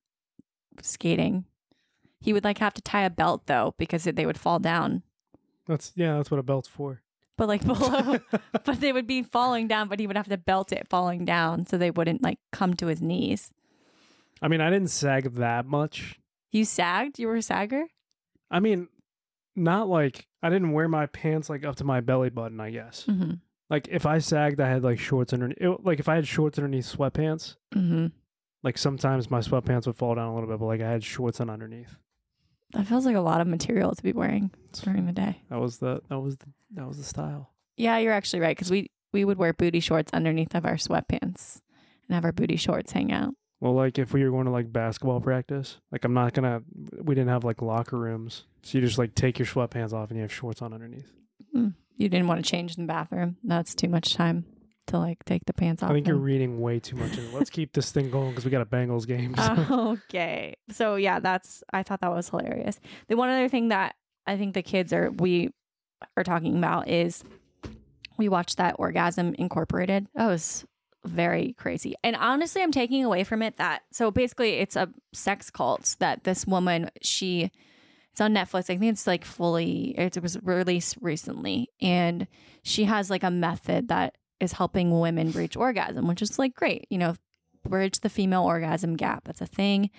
[0.82, 1.46] Skating.
[2.20, 5.04] He would like have to tie a belt though because they would fall down.
[5.66, 7.02] That's yeah, that's what a belt's for.
[7.42, 8.20] But like below,
[8.64, 9.88] but they would be falling down.
[9.88, 12.86] But he would have to belt it falling down so they wouldn't like come to
[12.86, 13.52] his knees.
[14.44, 16.20] I mean, I didn't sag that much.
[16.52, 17.18] You sagged.
[17.18, 17.86] You were a sagger.
[18.52, 18.90] I mean,
[19.56, 22.60] not like I didn't wear my pants like up to my belly button.
[22.60, 23.06] I guess.
[23.10, 23.32] Mm-hmm.
[23.72, 25.58] Like if I sagged, I had like shorts underneath.
[25.60, 28.06] It, like if I had shorts underneath sweatpants, Mm-hmm.
[28.62, 31.42] like sometimes my sweatpants would fall down a little bit, but like I had shorts
[31.42, 31.96] on underneath.
[32.74, 34.52] That feels like a lot of material to be wearing
[34.84, 35.42] during the day.
[35.50, 37.52] That was the that was the that was the style.
[37.78, 41.62] Yeah, you're actually right because we we would wear booty shorts underneath of our sweatpants
[42.08, 43.34] and have our booty shorts hang out.
[43.60, 46.62] Well, like if we were going to like basketball practice, like I'm not gonna.
[47.02, 50.18] We didn't have like locker rooms, so you just like take your sweatpants off and
[50.18, 51.12] you have shorts on underneath.
[51.56, 51.76] Mm.
[51.98, 53.38] You didn't want to change in the bathroom.
[53.44, 54.46] That's too much time
[54.88, 55.92] to like take the pants off.
[55.92, 57.12] I think you're reading way too much.
[57.12, 57.34] into it.
[57.34, 59.36] Let's keep this thing going because we got a Bengals game.
[59.36, 60.56] so- okay.
[60.72, 62.80] So yeah, that's I thought that was hilarious.
[63.10, 63.96] The one other thing that
[64.26, 65.52] I think the kids are we
[66.18, 67.24] are talking about is
[68.18, 70.08] we watched that Orgasm Incorporated.
[70.16, 70.66] That was
[71.06, 71.96] very crazy.
[72.04, 76.24] And honestly, I'm taking away from it that so basically it's a sex cult that
[76.24, 77.52] this woman she
[78.12, 78.70] it's on Netflix.
[78.70, 82.28] I think it's like fully it was released recently and
[82.64, 86.86] she has like a method that is helping women reach orgasm, which is like great,
[86.90, 87.16] you know,
[87.64, 89.24] bridge the female orgasm gap.
[89.26, 89.90] That's a thing.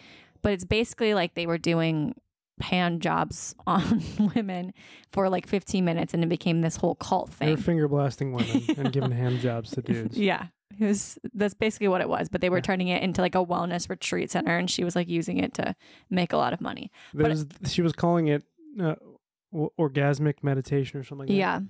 [0.42, 2.14] But it's basically like they were doing
[2.60, 4.02] hand jobs on
[4.34, 4.72] women
[5.12, 7.56] for like 15 minutes and it became this whole cult thing.
[7.56, 10.18] finger blasting women and giving hand jobs to dudes.
[10.18, 10.46] Yeah.
[10.78, 13.44] It was that's basically what it was, but they were turning it into like a
[13.44, 15.74] wellness retreat center and she was like using it to
[16.08, 16.90] make a lot of money.
[17.12, 18.42] There But- was, she was calling it
[18.80, 18.94] uh,
[19.78, 21.34] orgasmic meditation or something like that.
[21.34, 21.60] Yeah.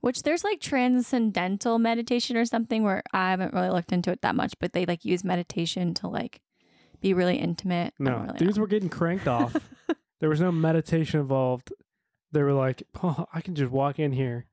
[0.00, 4.34] Which there's like transcendental meditation or something where I haven't really looked into it that
[4.34, 6.42] much, but they like use meditation to like
[7.00, 7.94] be really intimate.
[7.98, 8.62] No, really dudes know.
[8.62, 9.56] were getting cranked off.
[10.24, 11.70] there was no meditation involved.
[12.32, 14.46] They were like, "Oh, I can just walk in here."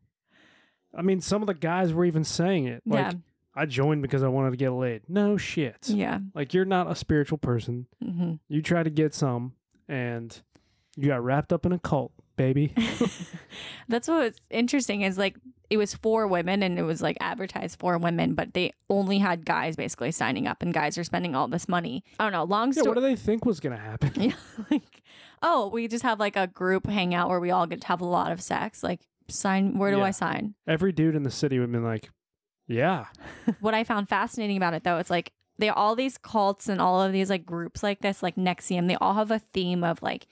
[0.94, 2.84] I mean, some of the guys were even saying it.
[2.86, 3.20] Like, Yeah.
[3.56, 5.04] I joined because I wanted to get laid.
[5.08, 5.88] No shit.
[5.88, 6.20] Yeah.
[6.36, 7.88] Like, you're not a spiritual person.
[8.04, 9.54] hmm You try to get some,
[9.88, 10.38] and
[10.98, 12.12] you got wrapped up in a cult,
[12.42, 12.74] baby.
[13.88, 15.36] That's what's interesting is like
[15.70, 19.46] it was for women and it was like advertised for women, but they only had
[19.46, 22.04] guys basically signing up and guys are spending all this money.
[22.20, 22.44] I don't know.
[22.44, 22.88] Long yeah, story.
[22.90, 24.12] what do they think was gonna happen?
[24.16, 24.34] Yeah,
[24.72, 25.04] like,
[25.44, 28.06] oh, we just have like a group hangout where we all get to have a
[28.06, 28.84] lot of sex.
[28.84, 30.06] Like, sign, where do Yeah.
[30.06, 30.56] I sign?
[30.68, 32.10] Every dude in the city would have been like,
[32.68, 33.06] "Yeah,
[33.60, 37.02] what I found fascinating about it though, it's like they all these cults and all
[37.02, 40.26] of these like groups like this, like NXIVM, they all have a theme of like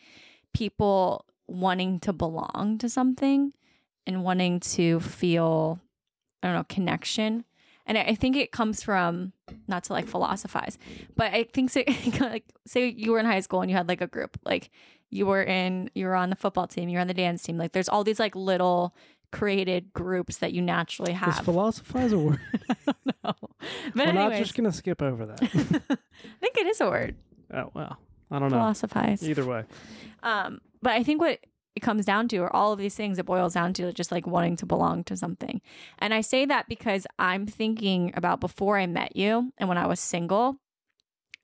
[0.54, 3.54] people wanting to belong to something
[4.08, 5.80] and wanting to feel,
[6.44, 7.46] I don't know, connection.
[7.86, 9.34] And I I think it comes from
[9.68, 10.78] not to like philosophize,
[11.16, 11.84] but I think so,
[12.20, 14.70] like say you were in high school and you had like a group, like
[15.10, 17.58] you were in, you were on the football team, you're on the dance team.
[17.58, 18.96] Like there's all these like little
[19.32, 21.44] created groups that you naturally is have.
[21.46, 22.40] philosophize a word?"
[22.88, 22.94] no.
[23.24, 23.34] But
[23.96, 25.42] We're not just gonna skip over that.
[25.44, 25.48] I
[26.40, 27.16] think it is a word.
[27.54, 27.98] oh well,
[28.30, 28.58] I don't know.
[28.58, 29.28] Philosophize.
[29.28, 29.64] Either way,
[30.22, 31.40] Um, but I think what
[31.76, 34.26] it comes down to, or all of these things, it boils down to just like
[34.28, 35.62] wanting to belong to something.
[36.00, 39.88] And I say that because I'm thinking about before I met you and when I
[39.88, 40.58] was single,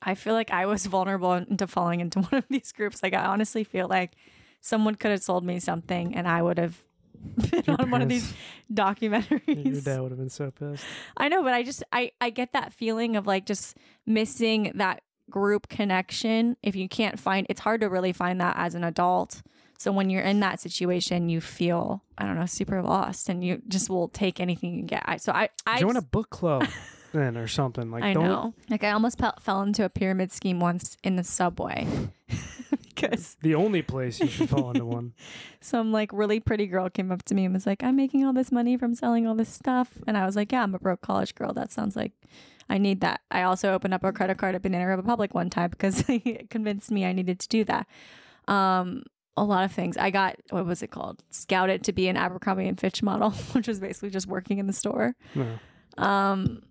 [0.02, 3.02] I feel like I was vulnerable into falling into one of these groups.
[3.04, 4.16] Like, I honestly feel like
[4.62, 6.78] someone could have sold me something and I would have
[7.52, 8.34] been Your on one of these
[8.72, 9.66] documentaries.
[9.74, 10.84] your dad would have been so pissed.
[11.18, 15.02] I know, but I just I I get that feeling of like just missing that
[15.30, 16.58] group connection.
[16.64, 19.42] If you can't find, it's hard to really find that as an adult.
[19.78, 23.62] So when you're in that situation, you feel I don't know super lost, and you
[23.68, 25.04] just will take anything you can get.
[25.06, 26.68] I, so I I Join a book club
[27.14, 27.92] then or something.
[27.92, 28.54] Like I don't know.
[28.70, 31.86] Like I almost fell, fell into a pyramid scheme once in the subway
[32.88, 35.14] because the only place you should fall into one.
[35.60, 38.34] some like really pretty girl came up to me and was like, "I'm making all
[38.34, 41.02] this money from selling all this stuff," and I was like, "Yeah, I'm a broke
[41.02, 41.52] college girl.
[41.54, 42.14] That sounds like
[42.70, 45.70] I need that." I also opened up a credit card at Banana Republic one time
[45.72, 47.88] because it convinced me I needed to do that.
[48.48, 49.04] Um,
[49.38, 49.98] a lot of things.
[49.98, 51.24] I got what was it called?
[51.30, 54.74] Scouted to be an Abercrombie and Fitch model, which was basically just working in the
[54.74, 55.16] store.
[55.36, 55.60] No.
[55.98, 56.62] Um,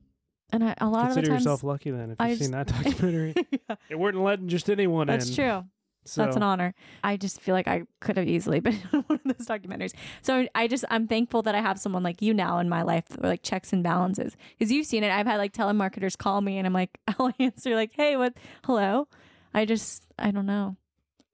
[0.53, 2.53] and I, a lot Consider of the times, yourself lucky then if I you've seen
[2.53, 3.35] just- that documentary.
[3.69, 5.35] Yeah, It weren't letting just anyone that's in.
[5.35, 5.69] That's true.
[6.05, 6.75] So That's an honor.
[7.03, 9.95] I just feel like I could have easily been one of those documentaries.
[10.23, 13.09] So I just I'm thankful that I have someone like you now in my life
[13.09, 14.37] that like checks and balances.
[14.59, 15.11] Because you've seen it.
[15.11, 18.35] I've had like telemarketers call me and I'm like I'll answer like, hey, what
[18.65, 19.09] hello?
[19.53, 20.77] I just I don't know.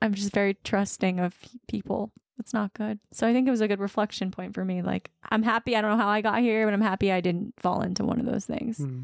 [0.03, 1.35] I'm just very trusting of
[1.69, 2.13] people.
[2.39, 2.99] It's not good.
[3.13, 4.83] So I think it was a good reflection point for me.
[4.83, 7.55] Like I'm happy I don't know how I got here, but I'm happy I didn't
[7.59, 8.79] fall into one of those things.
[8.79, 9.03] Hmm.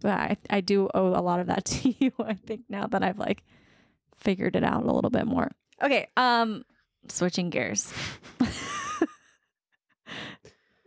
[0.00, 3.02] But I, I do owe a lot of that to you, I think, now that
[3.02, 3.42] I've like
[4.18, 5.50] figured it out a little bit more.
[5.82, 6.64] Okay, um,
[7.08, 7.92] switching gears.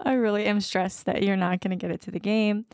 [0.04, 2.66] I really am stressed that you're not gonna get it to the game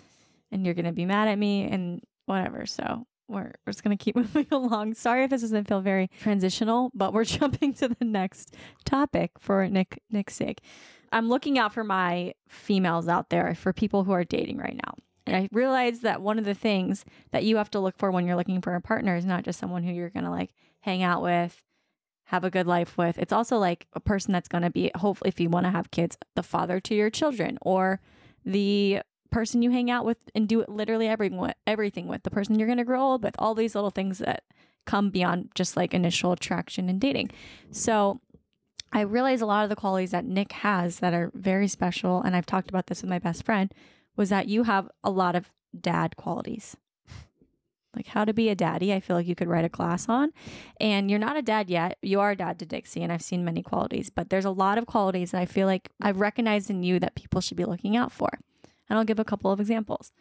[0.52, 2.66] and you're gonna be mad at me and whatever.
[2.66, 4.94] So we're, we're just gonna keep moving along.
[4.94, 8.56] Sorry if this doesn't feel very transitional, but we're jumping to the next
[8.86, 10.62] topic for Nick Nick's sake.
[11.12, 14.94] I'm looking out for my females out there, for people who are dating right now.
[15.28, 18.26] And I realized that one of the things that you have to look for when
[18.26, 21.04] you're looking for a partner is not just someone who you're going to like hang
[21.04, 21.62] out with,
[22.26, 23.20] have a good life with.
[23.20, 25.92] It's also like a person that's going to be, hopefully, if you want to have
[25.92, 28.00] kids, the father to your children or
[28.46, 32.68] the person you hang out with and do literally everything everything with, the person you're
[32.68, 34.44] going to grow old with, all these little things that
[34.86, 37.30] come beyond just like initial attraction and dating.
[37.72, 38.22] So
[38.94, 42.36] I realize a lot of the qualities that Nick has that are very special, and
[42.36, 43.74] I've talked about this with my best friend,
[44.18, 45.50] was that you have a lot of
[45.80, 46.76] dad qualities.
[47.96, 50.32] Like how to be a daddy, I feel like you could write a class on.
[50.80, 51.98] And you're not a dad yet.
[52.04, 54.78] You are a dad to Dixie, and I've seen many qualities, but there's a lot
[54.78, 57.98] of qualities that I feel like I've recognized in you that people should be looking
[57.98, 58.30] out for.
[58.88, 60.12] And I'll give a couple of examples.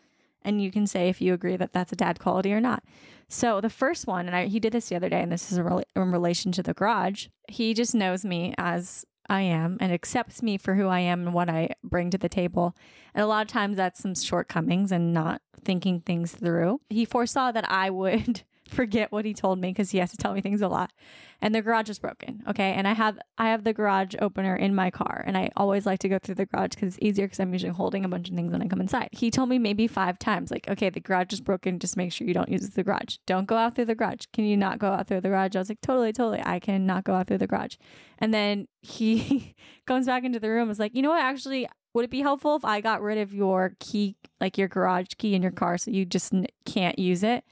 [0.42, 2.82] And you can say if you agree that that's a dad quality or not.
[3.28, 5.58] So the first one, and I, he did this the other day, and this is
[5.58, 7.26] in relation to the garage.
[7.48, 11.34] He just knows me as I am and accepts me for who I am and
[11.34, 12.76] what I bring to the table.
[13.14, 16.80] And a lot of times that's some shortcomings and not thinking things through.
[16.88, 20.32] He foresaw that I would forget what he told me because he has to tell
[20.32, 20.92] me things a lot.
[21.40, 22.42] And the garage is broken.
[22.48, 22.72] Okay.
[22.72, 25.22] And I have I have the garage opener in my car.
[25.26, 27.72] And I always like to go through the garage because it's easier because I'm usually
[27.72, 29.10] holding a bunch of things when I come inside.
[29.12, 31.78] He told me maybe five times, like, okay, the garage is broken.
[31.78, 33.16] Just make sure you don't use the garage.
[33.26, 34.24] Don't go out through the garage.
[34.32, 35.54] Can you not go out through the garage?
[35.54, 36.42] I was like, totally, totally.
[36.44, 37.76] I cannot go out through the garage.
[38.18, 39.54] And then he
[39.86, 40.68] comes back into the room.
[40.68, 41.22] Was like, you know what?
[41.22, 45.08] Actually, would it be helpful if I got rid of your key, like your garage
[45.18, 47.44] key in your car, so you just n- can't use it?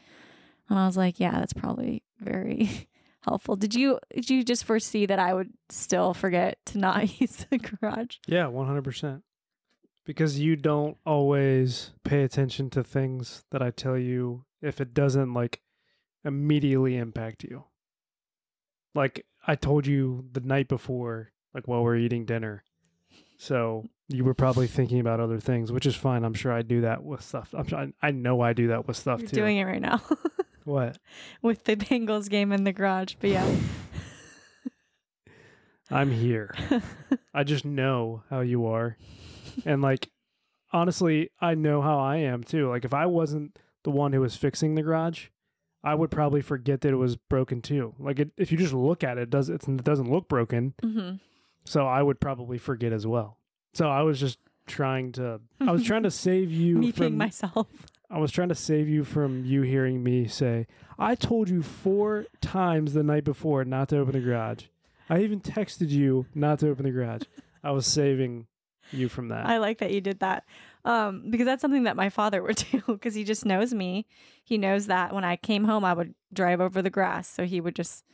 [0.68, 2.88] And I was like, yeah, that's probably very
[3.20, 3.56] helpful.
[3.56, 7.58] Did you did you just foresee that I would still forget to not use the
[7.58, 8.16] garage?
[8.26, 9.22] Yeah, 100%.
[10.06, 15.32] Because you don't always pay attention to things that I tell you if it doesn't
[15.32, 15.62] like
[16.24, 17.64] immediately impact you.
[18.94, 22.64] Like I told you the night before, like while we're eating dinner.
[23.38, 26.24] So you were probably thinking about other things, which is fine.
[26.24, 27.54] I'm sure I do that with stuff.
[27.56, 29.36] I'm sure, I know I do that with stuff You're too.
[29.36, 30.02] doing it right now.
[30.64, 30.98] What?
[31.42, 33.14] With the Bengals game in the garage.
[33.20, 33.48] But yeah.
[35.90, 36.54] I'm here.
[37.32, 38.96] I just know how you are.
[39.64, 40.10] And like
[40.72, 42.68] honestly, I know how I am too.
[42.68, 45.26] Like if I wasn't the one who was fixing the garage,
[45.82, 47.94] I would probably forget that it was broken too.
[47.98, 50.74] Like it, if you just look at it, it does it's, it doesn't look broken.
[50.82, 51.16] mm-hmm.
[51.66, 53.38] So I would probably forget as well.
[53.72, 57.66] So I was just trying to I was trying to save you Me from myself.
[58.10, 60.66] I was trying to save you from you hearing me say,
[60.98, 64.64] I told you four times the night before not to open the garage.
[65.08, 67.22] I even texted you not to open the garage.
[67.62, 68.46] I was saving
[68.90, 69.46] you from that.
[69.46, 70.44] I like that you did that.
[70.84, 74.06] Um, because that's something that my father would do because he just knows me.
[74.44, 77.28] He knows that when I came home I would drive over the grass.
[77.28, 78.04] So he would just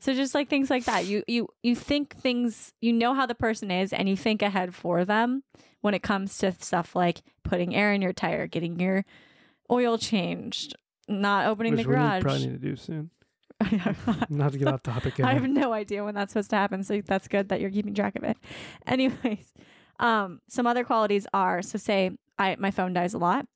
[0.00, 1.06] so just like things like that.
[1.06, 4.74] You you you think things you know how the person is and you think ahead
[4.74, 5.42] for them
[5.80, 9.04] when it comes to stuff like putting air in your tire, getting your
[9.70, 10.74] oil changed,
[11.08, 12.22] not opening Which the we garage.
[12.22, 13.10] probably need to do soon.
[14.28, 15.18] Not to get off topic.
[15.18, 17.92] I have no idea when that's supposed to happen, so that's good that you're keeping
[17.92, 18.36] track of it.
[18.86, 19.52] Anyways,
[19.98, 23.46] um, some other qualities are so say I my phone dies a lot.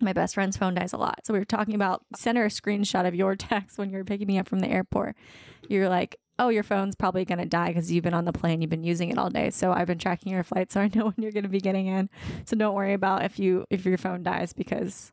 [0.00, 1.20] My best friend's phone dies a lot.
[1.24, 4.04] So we were talking about send her a screenshot of your text when you were
[4.04, 5.14] picking me up from the airport.
[5.68, 8.70] You're like, oh, your phone's probably gonna die because you've been on the plane, you've
[8.70, 9.50] been using it all day.
[9.50, 12.08] So I've been tracking your flight, so I know when you're gonna be getting in.
[12.44, 15.12] So don't worry about if you if your phone dies because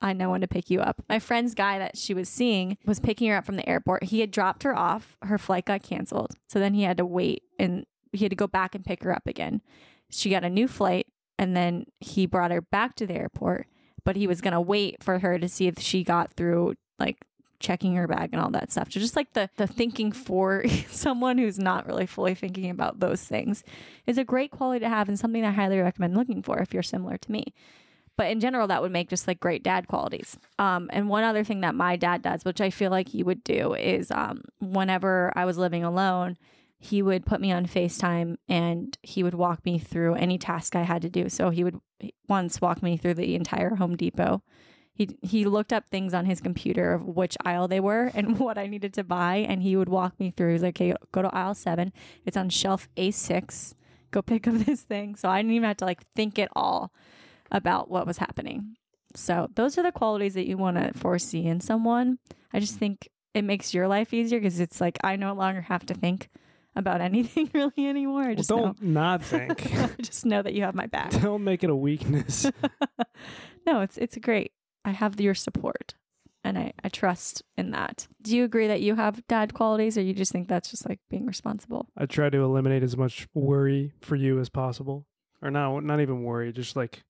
[0.00, 1.02] I know when to pick you up.
[1.08, 4.04] My friend's guy that she was seeing was picking her up from the airport.
[4.04, 5.16] He had dropped her off.
[5.22, 6.34] Her flight got canceled.
[6.48, 9.14] So then he had to wait and he had to go back and pick her
[9.14, 9.62] up again.
[10.10, 11.06] She got a new flight
[11.38, 13.66] and then he brought her back to the airport,
[14.04, 17.18] but he was going to wait for her to see if she got through like
[17.58, 18.92] checking your bag and all that stuff.
[18.92, 23.22] So just like the the thinking for someone who's not really fully thinking about those
[23.22, 23.64] things
[24.06, 26.82] is a great quality to have and something I highly recommend looking for if you're
[26.82, 27.44] similar to me.
[28.16, 30.38] But in general that would make just like great dad qualities.
[30.58, 33.44] Um, and one other thing that my dad does which i feel like he would
[33.44, 36.36] do is um, whenever i was living alone
[36.78, 40.82] he would put me on facetime and he would walk me through any task i
[40.82, 41.28] had to do.
[41.28, 41.80] So he would
[42.28, 44.42] once walk me through the entire home depot
[44.96, 48.56] he, he looked up things on his computer of which aisle they were and what
[48.58, 50.52] I needed to buy, and he would walk me through.
[50.52, 51.92] He's like, "Okay, go to aisle seven.
[52.24, 53.74] It's on shelf A six.
[54.10, 56.92] Go pick up this thing." So I didn't even have to like think at all
[57.52, 58.76] about what was happening.
[59.14, 62.18] So those are the qualities that you want to foresee in someone.
[62.52, 65.84] I just think it makes your life easier because it's like I no longer have
[65.86, 66.28] to think
[66.74, 68.22] about anything really anymore.
[68.22, 69.70] I Well, just don't not think.
[70.02, 71.10] just know that you have my back.
[71.10, 72.50] don't make it a weakness.
[73.66, 74.52] no, it's it's great.
[74.86, 75.94] I have your support
[76.44, 78.06] and I, I trust in that.
[78.22, 81.00] Do you agree that you have dad qualities or you just think that's just like
[81.10, 81.88] being responsible?
[81.98, 85.04] I try to eliminate as much worry for you as possible,
[85.42, 87.02] or not not even worry, just like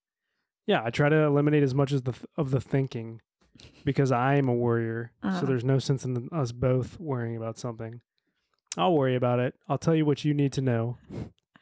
[0.66, 3.20] yeah, I try to eliminate as much as the of the thinking
[3.84, 5.12] because I am a worrier.
[5.22, 5.40] Uh-huh.
[5.40, 8.00] So there's no sense in us both worrying about something.
[8.78, 9.54] I'll worry about it.
[9.68, 10.96] I'll tell you what you need to know.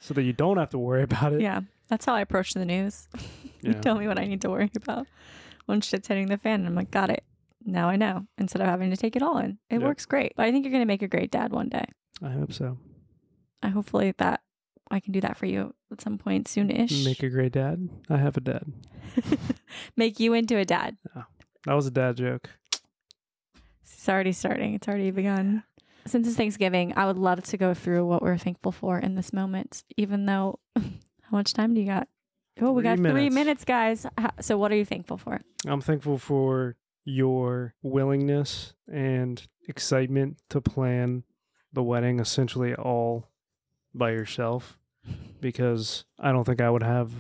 [0.01, 1.41] so that you don't have to worry about it.
[1.41, 3.09] Yeah, that's how I approach the news.
[3.63, 3.81] you Yeah.
[3.81, 5.07] tell me what I need to worry about
[5.67, 7.25] when shit's hitting the fan, and I'm like, got it.
[7.65, 8.27] Now I know.
[8.39, 9.83] Instead of having to take it all in, it Yep.
[9.83, 10.35] works great.
[10.37, 11.87] But I think you're gonna make a great dad one day.
[12.23, 12.79] I hope so.
[13.63, 14.43] I hopefully that
[14.91, 17.05] I can do that for you at some point soon-ish.
[17.05, 17.89] Make a great dad.
[18.11, 18.65] I have a dad.
[19.97, 20.97] Make you into a dad.
[21.17, 21.25] Oh,
[21.65, 22.51] that was a dad joke.
[23.83, 24.75] It's already starting.
[24.75, 25.63] It's already begun.
[26.07, 29.33] Since it's Thanksgiving, I would love to go through what we're thankful for in this
[29.33, 30.83] moment, even though how
[31.31, 32.09] much time do you got?
[32.61, 33.35] Oh, we got three minutes.
[33.35, 34.07] minutes, guys.
[34.41, 35.41] So, what are you thankful for?
[35.67, 41.25] I'm thankful for your willingness and excitement to plan
[41.73, 43.29] the wedding essentially all
[43.95, 44.79] by yourself
[45.41, 47.11] because I don't think I would have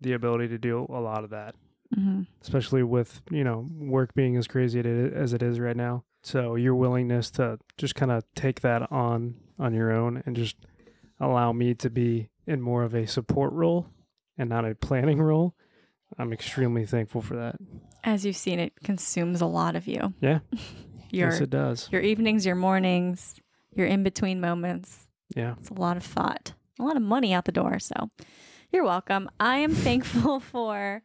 [0.00, 1.54] the ability to do a lot of that,
[1.96, 2.22] Mm-hmm.
[2.42, 6.04] especially with, you know, work being as crazy as it is right now.
[6.22, 10.56] So your willingness to just kind of take that on on your own and just
[11.18, 13.86] allow me to be in more of a support role
[14.38, 15.54] and not a planning role.
[16.18, 17.56] I'm extremely thankful for that.
[18.04, 20.14] As you've seen, it consumes a lot of you.
[20.20, 20.38] Yeah.
[21.10, 21.88] Your yes, it does.
[21.90, 23.40] your evenings, your mornings,
[23.74, 25.08] your in between moments.
[25.34, 25.54] Yeah.
[25.58, 27.78] It's a lot of thought, a lot of money out the door.
[27.78, 28.10] So
[28.70, 29.30] you're welcome.
[29.40, 31.02] I am thankful for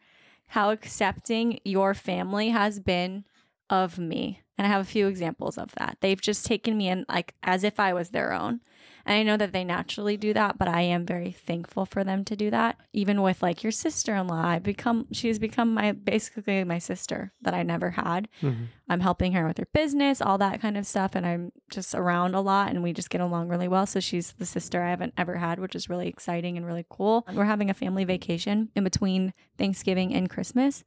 [0.48, 3.24] how accepting your family has been
[3.70, 4.42] of me.
[4.58, 6.00] And I have a few examples of that.
[6.02, 8.60] They've just taken me in like as if I was their own.
[9.06, 12.24] And I know that they naturally do that, but I am very thankful for them
[12.26, 12.80] to do that.
[12.94, 17.54] Even with like your sister-in-law, I become she has become my basically my sister that
[17.54, 18.30] I never had.
[18.42, 18.68] Mhm.
[18.88, 21.16] I'm helping her with her business, all that kind of stuff.
[21.16, 23.86] And I'm just around a lot and we just get along really well.
[23.86, 27.26] So she's the sister I haven't ever had, which is really exciting and really cool.
[27.34, 30.84] We're having a family vacation in between Thanksgiving and Christmas.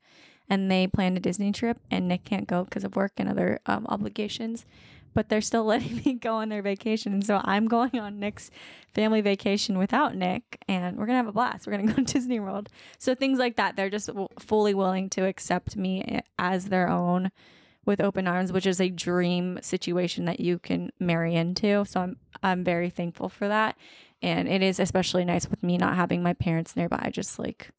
[0.49, 3.59] And they planned a Disney trip, and Nick can't go because of work and other
[3.67, 4.64] um, obligations.
[5.17, 7.14] But they're still letting me go on their vacation.
[7.14, 8.51] And so I'm going on Nick's
[8.95, 11.67] family vacation without Nick, and we're going to have a blast.
[11.67, 12.69] We're going to go to Disney World.
[12.99, 16.89] So things like that, they're just w- fully willing to accept me eh, as their
[16.89, 17.33] own
[17.87, 21.85] with open arms, which is a dream situation that you can marry into.
[21.87, 23.77] So I'm I'm very thankful for that.
[24.23, 27.71] And it is especially nice with me not having my parents nearby, just like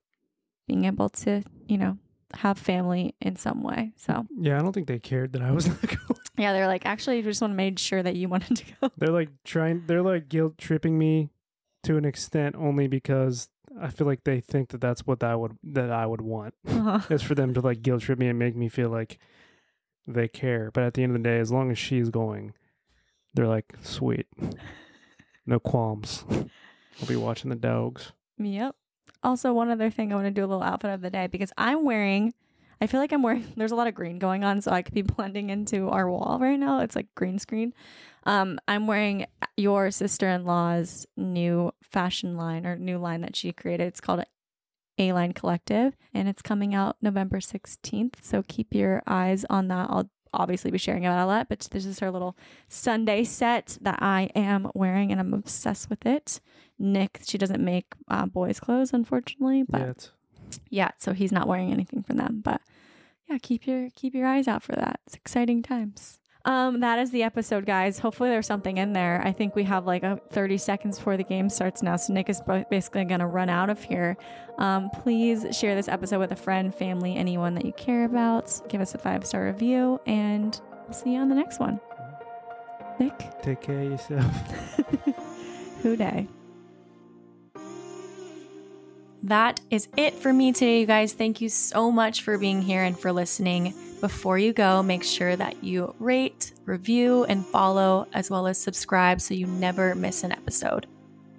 [0.67, 1.97] being able to, you know,
[2.35, 3.91] have family in some way.
[3.97, 6.16] So Yeah, I don't think they cared that I was not going.
[6.37, 8.91] Yeah, they're like, actually, just want to make sure that you wanted to go.
[8.97, 9.83] They're like trying.
[9.87, 11.29] They're like guilt tripping me
[11.83, 15.57] to an extent only because I feel like they think that that's what I would
[15.63, 16.53] that I would want.
[16.67, 16.99] Uh-huh.
[17.09, 19.19] is for them to like guilt trip me and make me feel like
[20.07, 20.71] they care.
[20.73, 22.53] But at the end of the day, as long as she's going,
[23.33, 24.27] they're like, sweet,
[25.45, 26.25] no qualms.
[26.29, 28.11] I'll be watching the dogs.
[28.39, 28.75] Yep.
[29.23, 31.51] Also, one other thing I want to do a little outfit of the day because
[31.57, 32.33] I'm wearing,
[32.79, 34.93] I feel like I'm wearing, there's a lot of green going on, so I could
[34.93, 36.79] be blending into our wall right now.
[36.81, 37.73] It's like green screen.
[38.23, 39.25] Um, I'm wearing
[39.55, 43.87] your sister in law's new fashion line or new line that she created.
[43.87, 44.23] It's called
[44.97, 48.15] A Line Collective, and it's coming out November 16th.
[48.21, 49.87] So keep your eyes on that.
[49.89, 53.99] I'll obviously be sharing about a lot, but this is her little Sunday set that
[54.01, 56.41] I am wearing, and I'm obsessed with it.
[56.77, 60.11] Nick, she doesn't make uh, boys' clothes, unfortunately, but
[60.69, 62.41] yeah, so he's not wearing anything from them.
[62.43, 62.61] But
[63.29, 64.99] yeah, keep your keep your eyes out for that.
[65.05, 66.19] It's exciting times.
[66.47, 67.99] Um, that is the episode, guys.
[67.99, 69.21] Hopefully, there's something in there.
[69.25, 72.29] I think we have like a 30 seconds before the game starts now, so Nick
[72.29, 74.15] is basically going to run out of here.
[74.57, 78.61] Um, please share this episode with a friend, family, anyone that you care about.
[78.69, 81.81] Give us a five star review, and we'll see you on the next one.
[82.97, 84.33] Nick, take care of yourself.
[85.83, 86.29] who dey?
[89.23, 91.13] That is it for me today, you guys.
[91.13, 93.73] Thank you so much for being here and for listening.
[93.99, 99.19] Before you go, make sure that you rate, review, and follow, as well as subscribe
[99.19, 100.85] so you never miss an episode.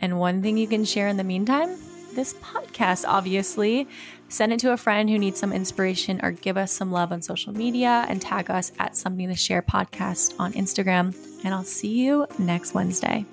[0.00, 1.78] And one thing you can share in the meantime
[2.14, 3.86] this podcast, obviously.
[4.28, 7.22] Send it to a friend who needs some inspiration or give us some love on
[7.22, 11.16] social media and tag us at Something to Share Podcast on Instagram.
[11.44, 13.24] And I'll see you next Wednesday.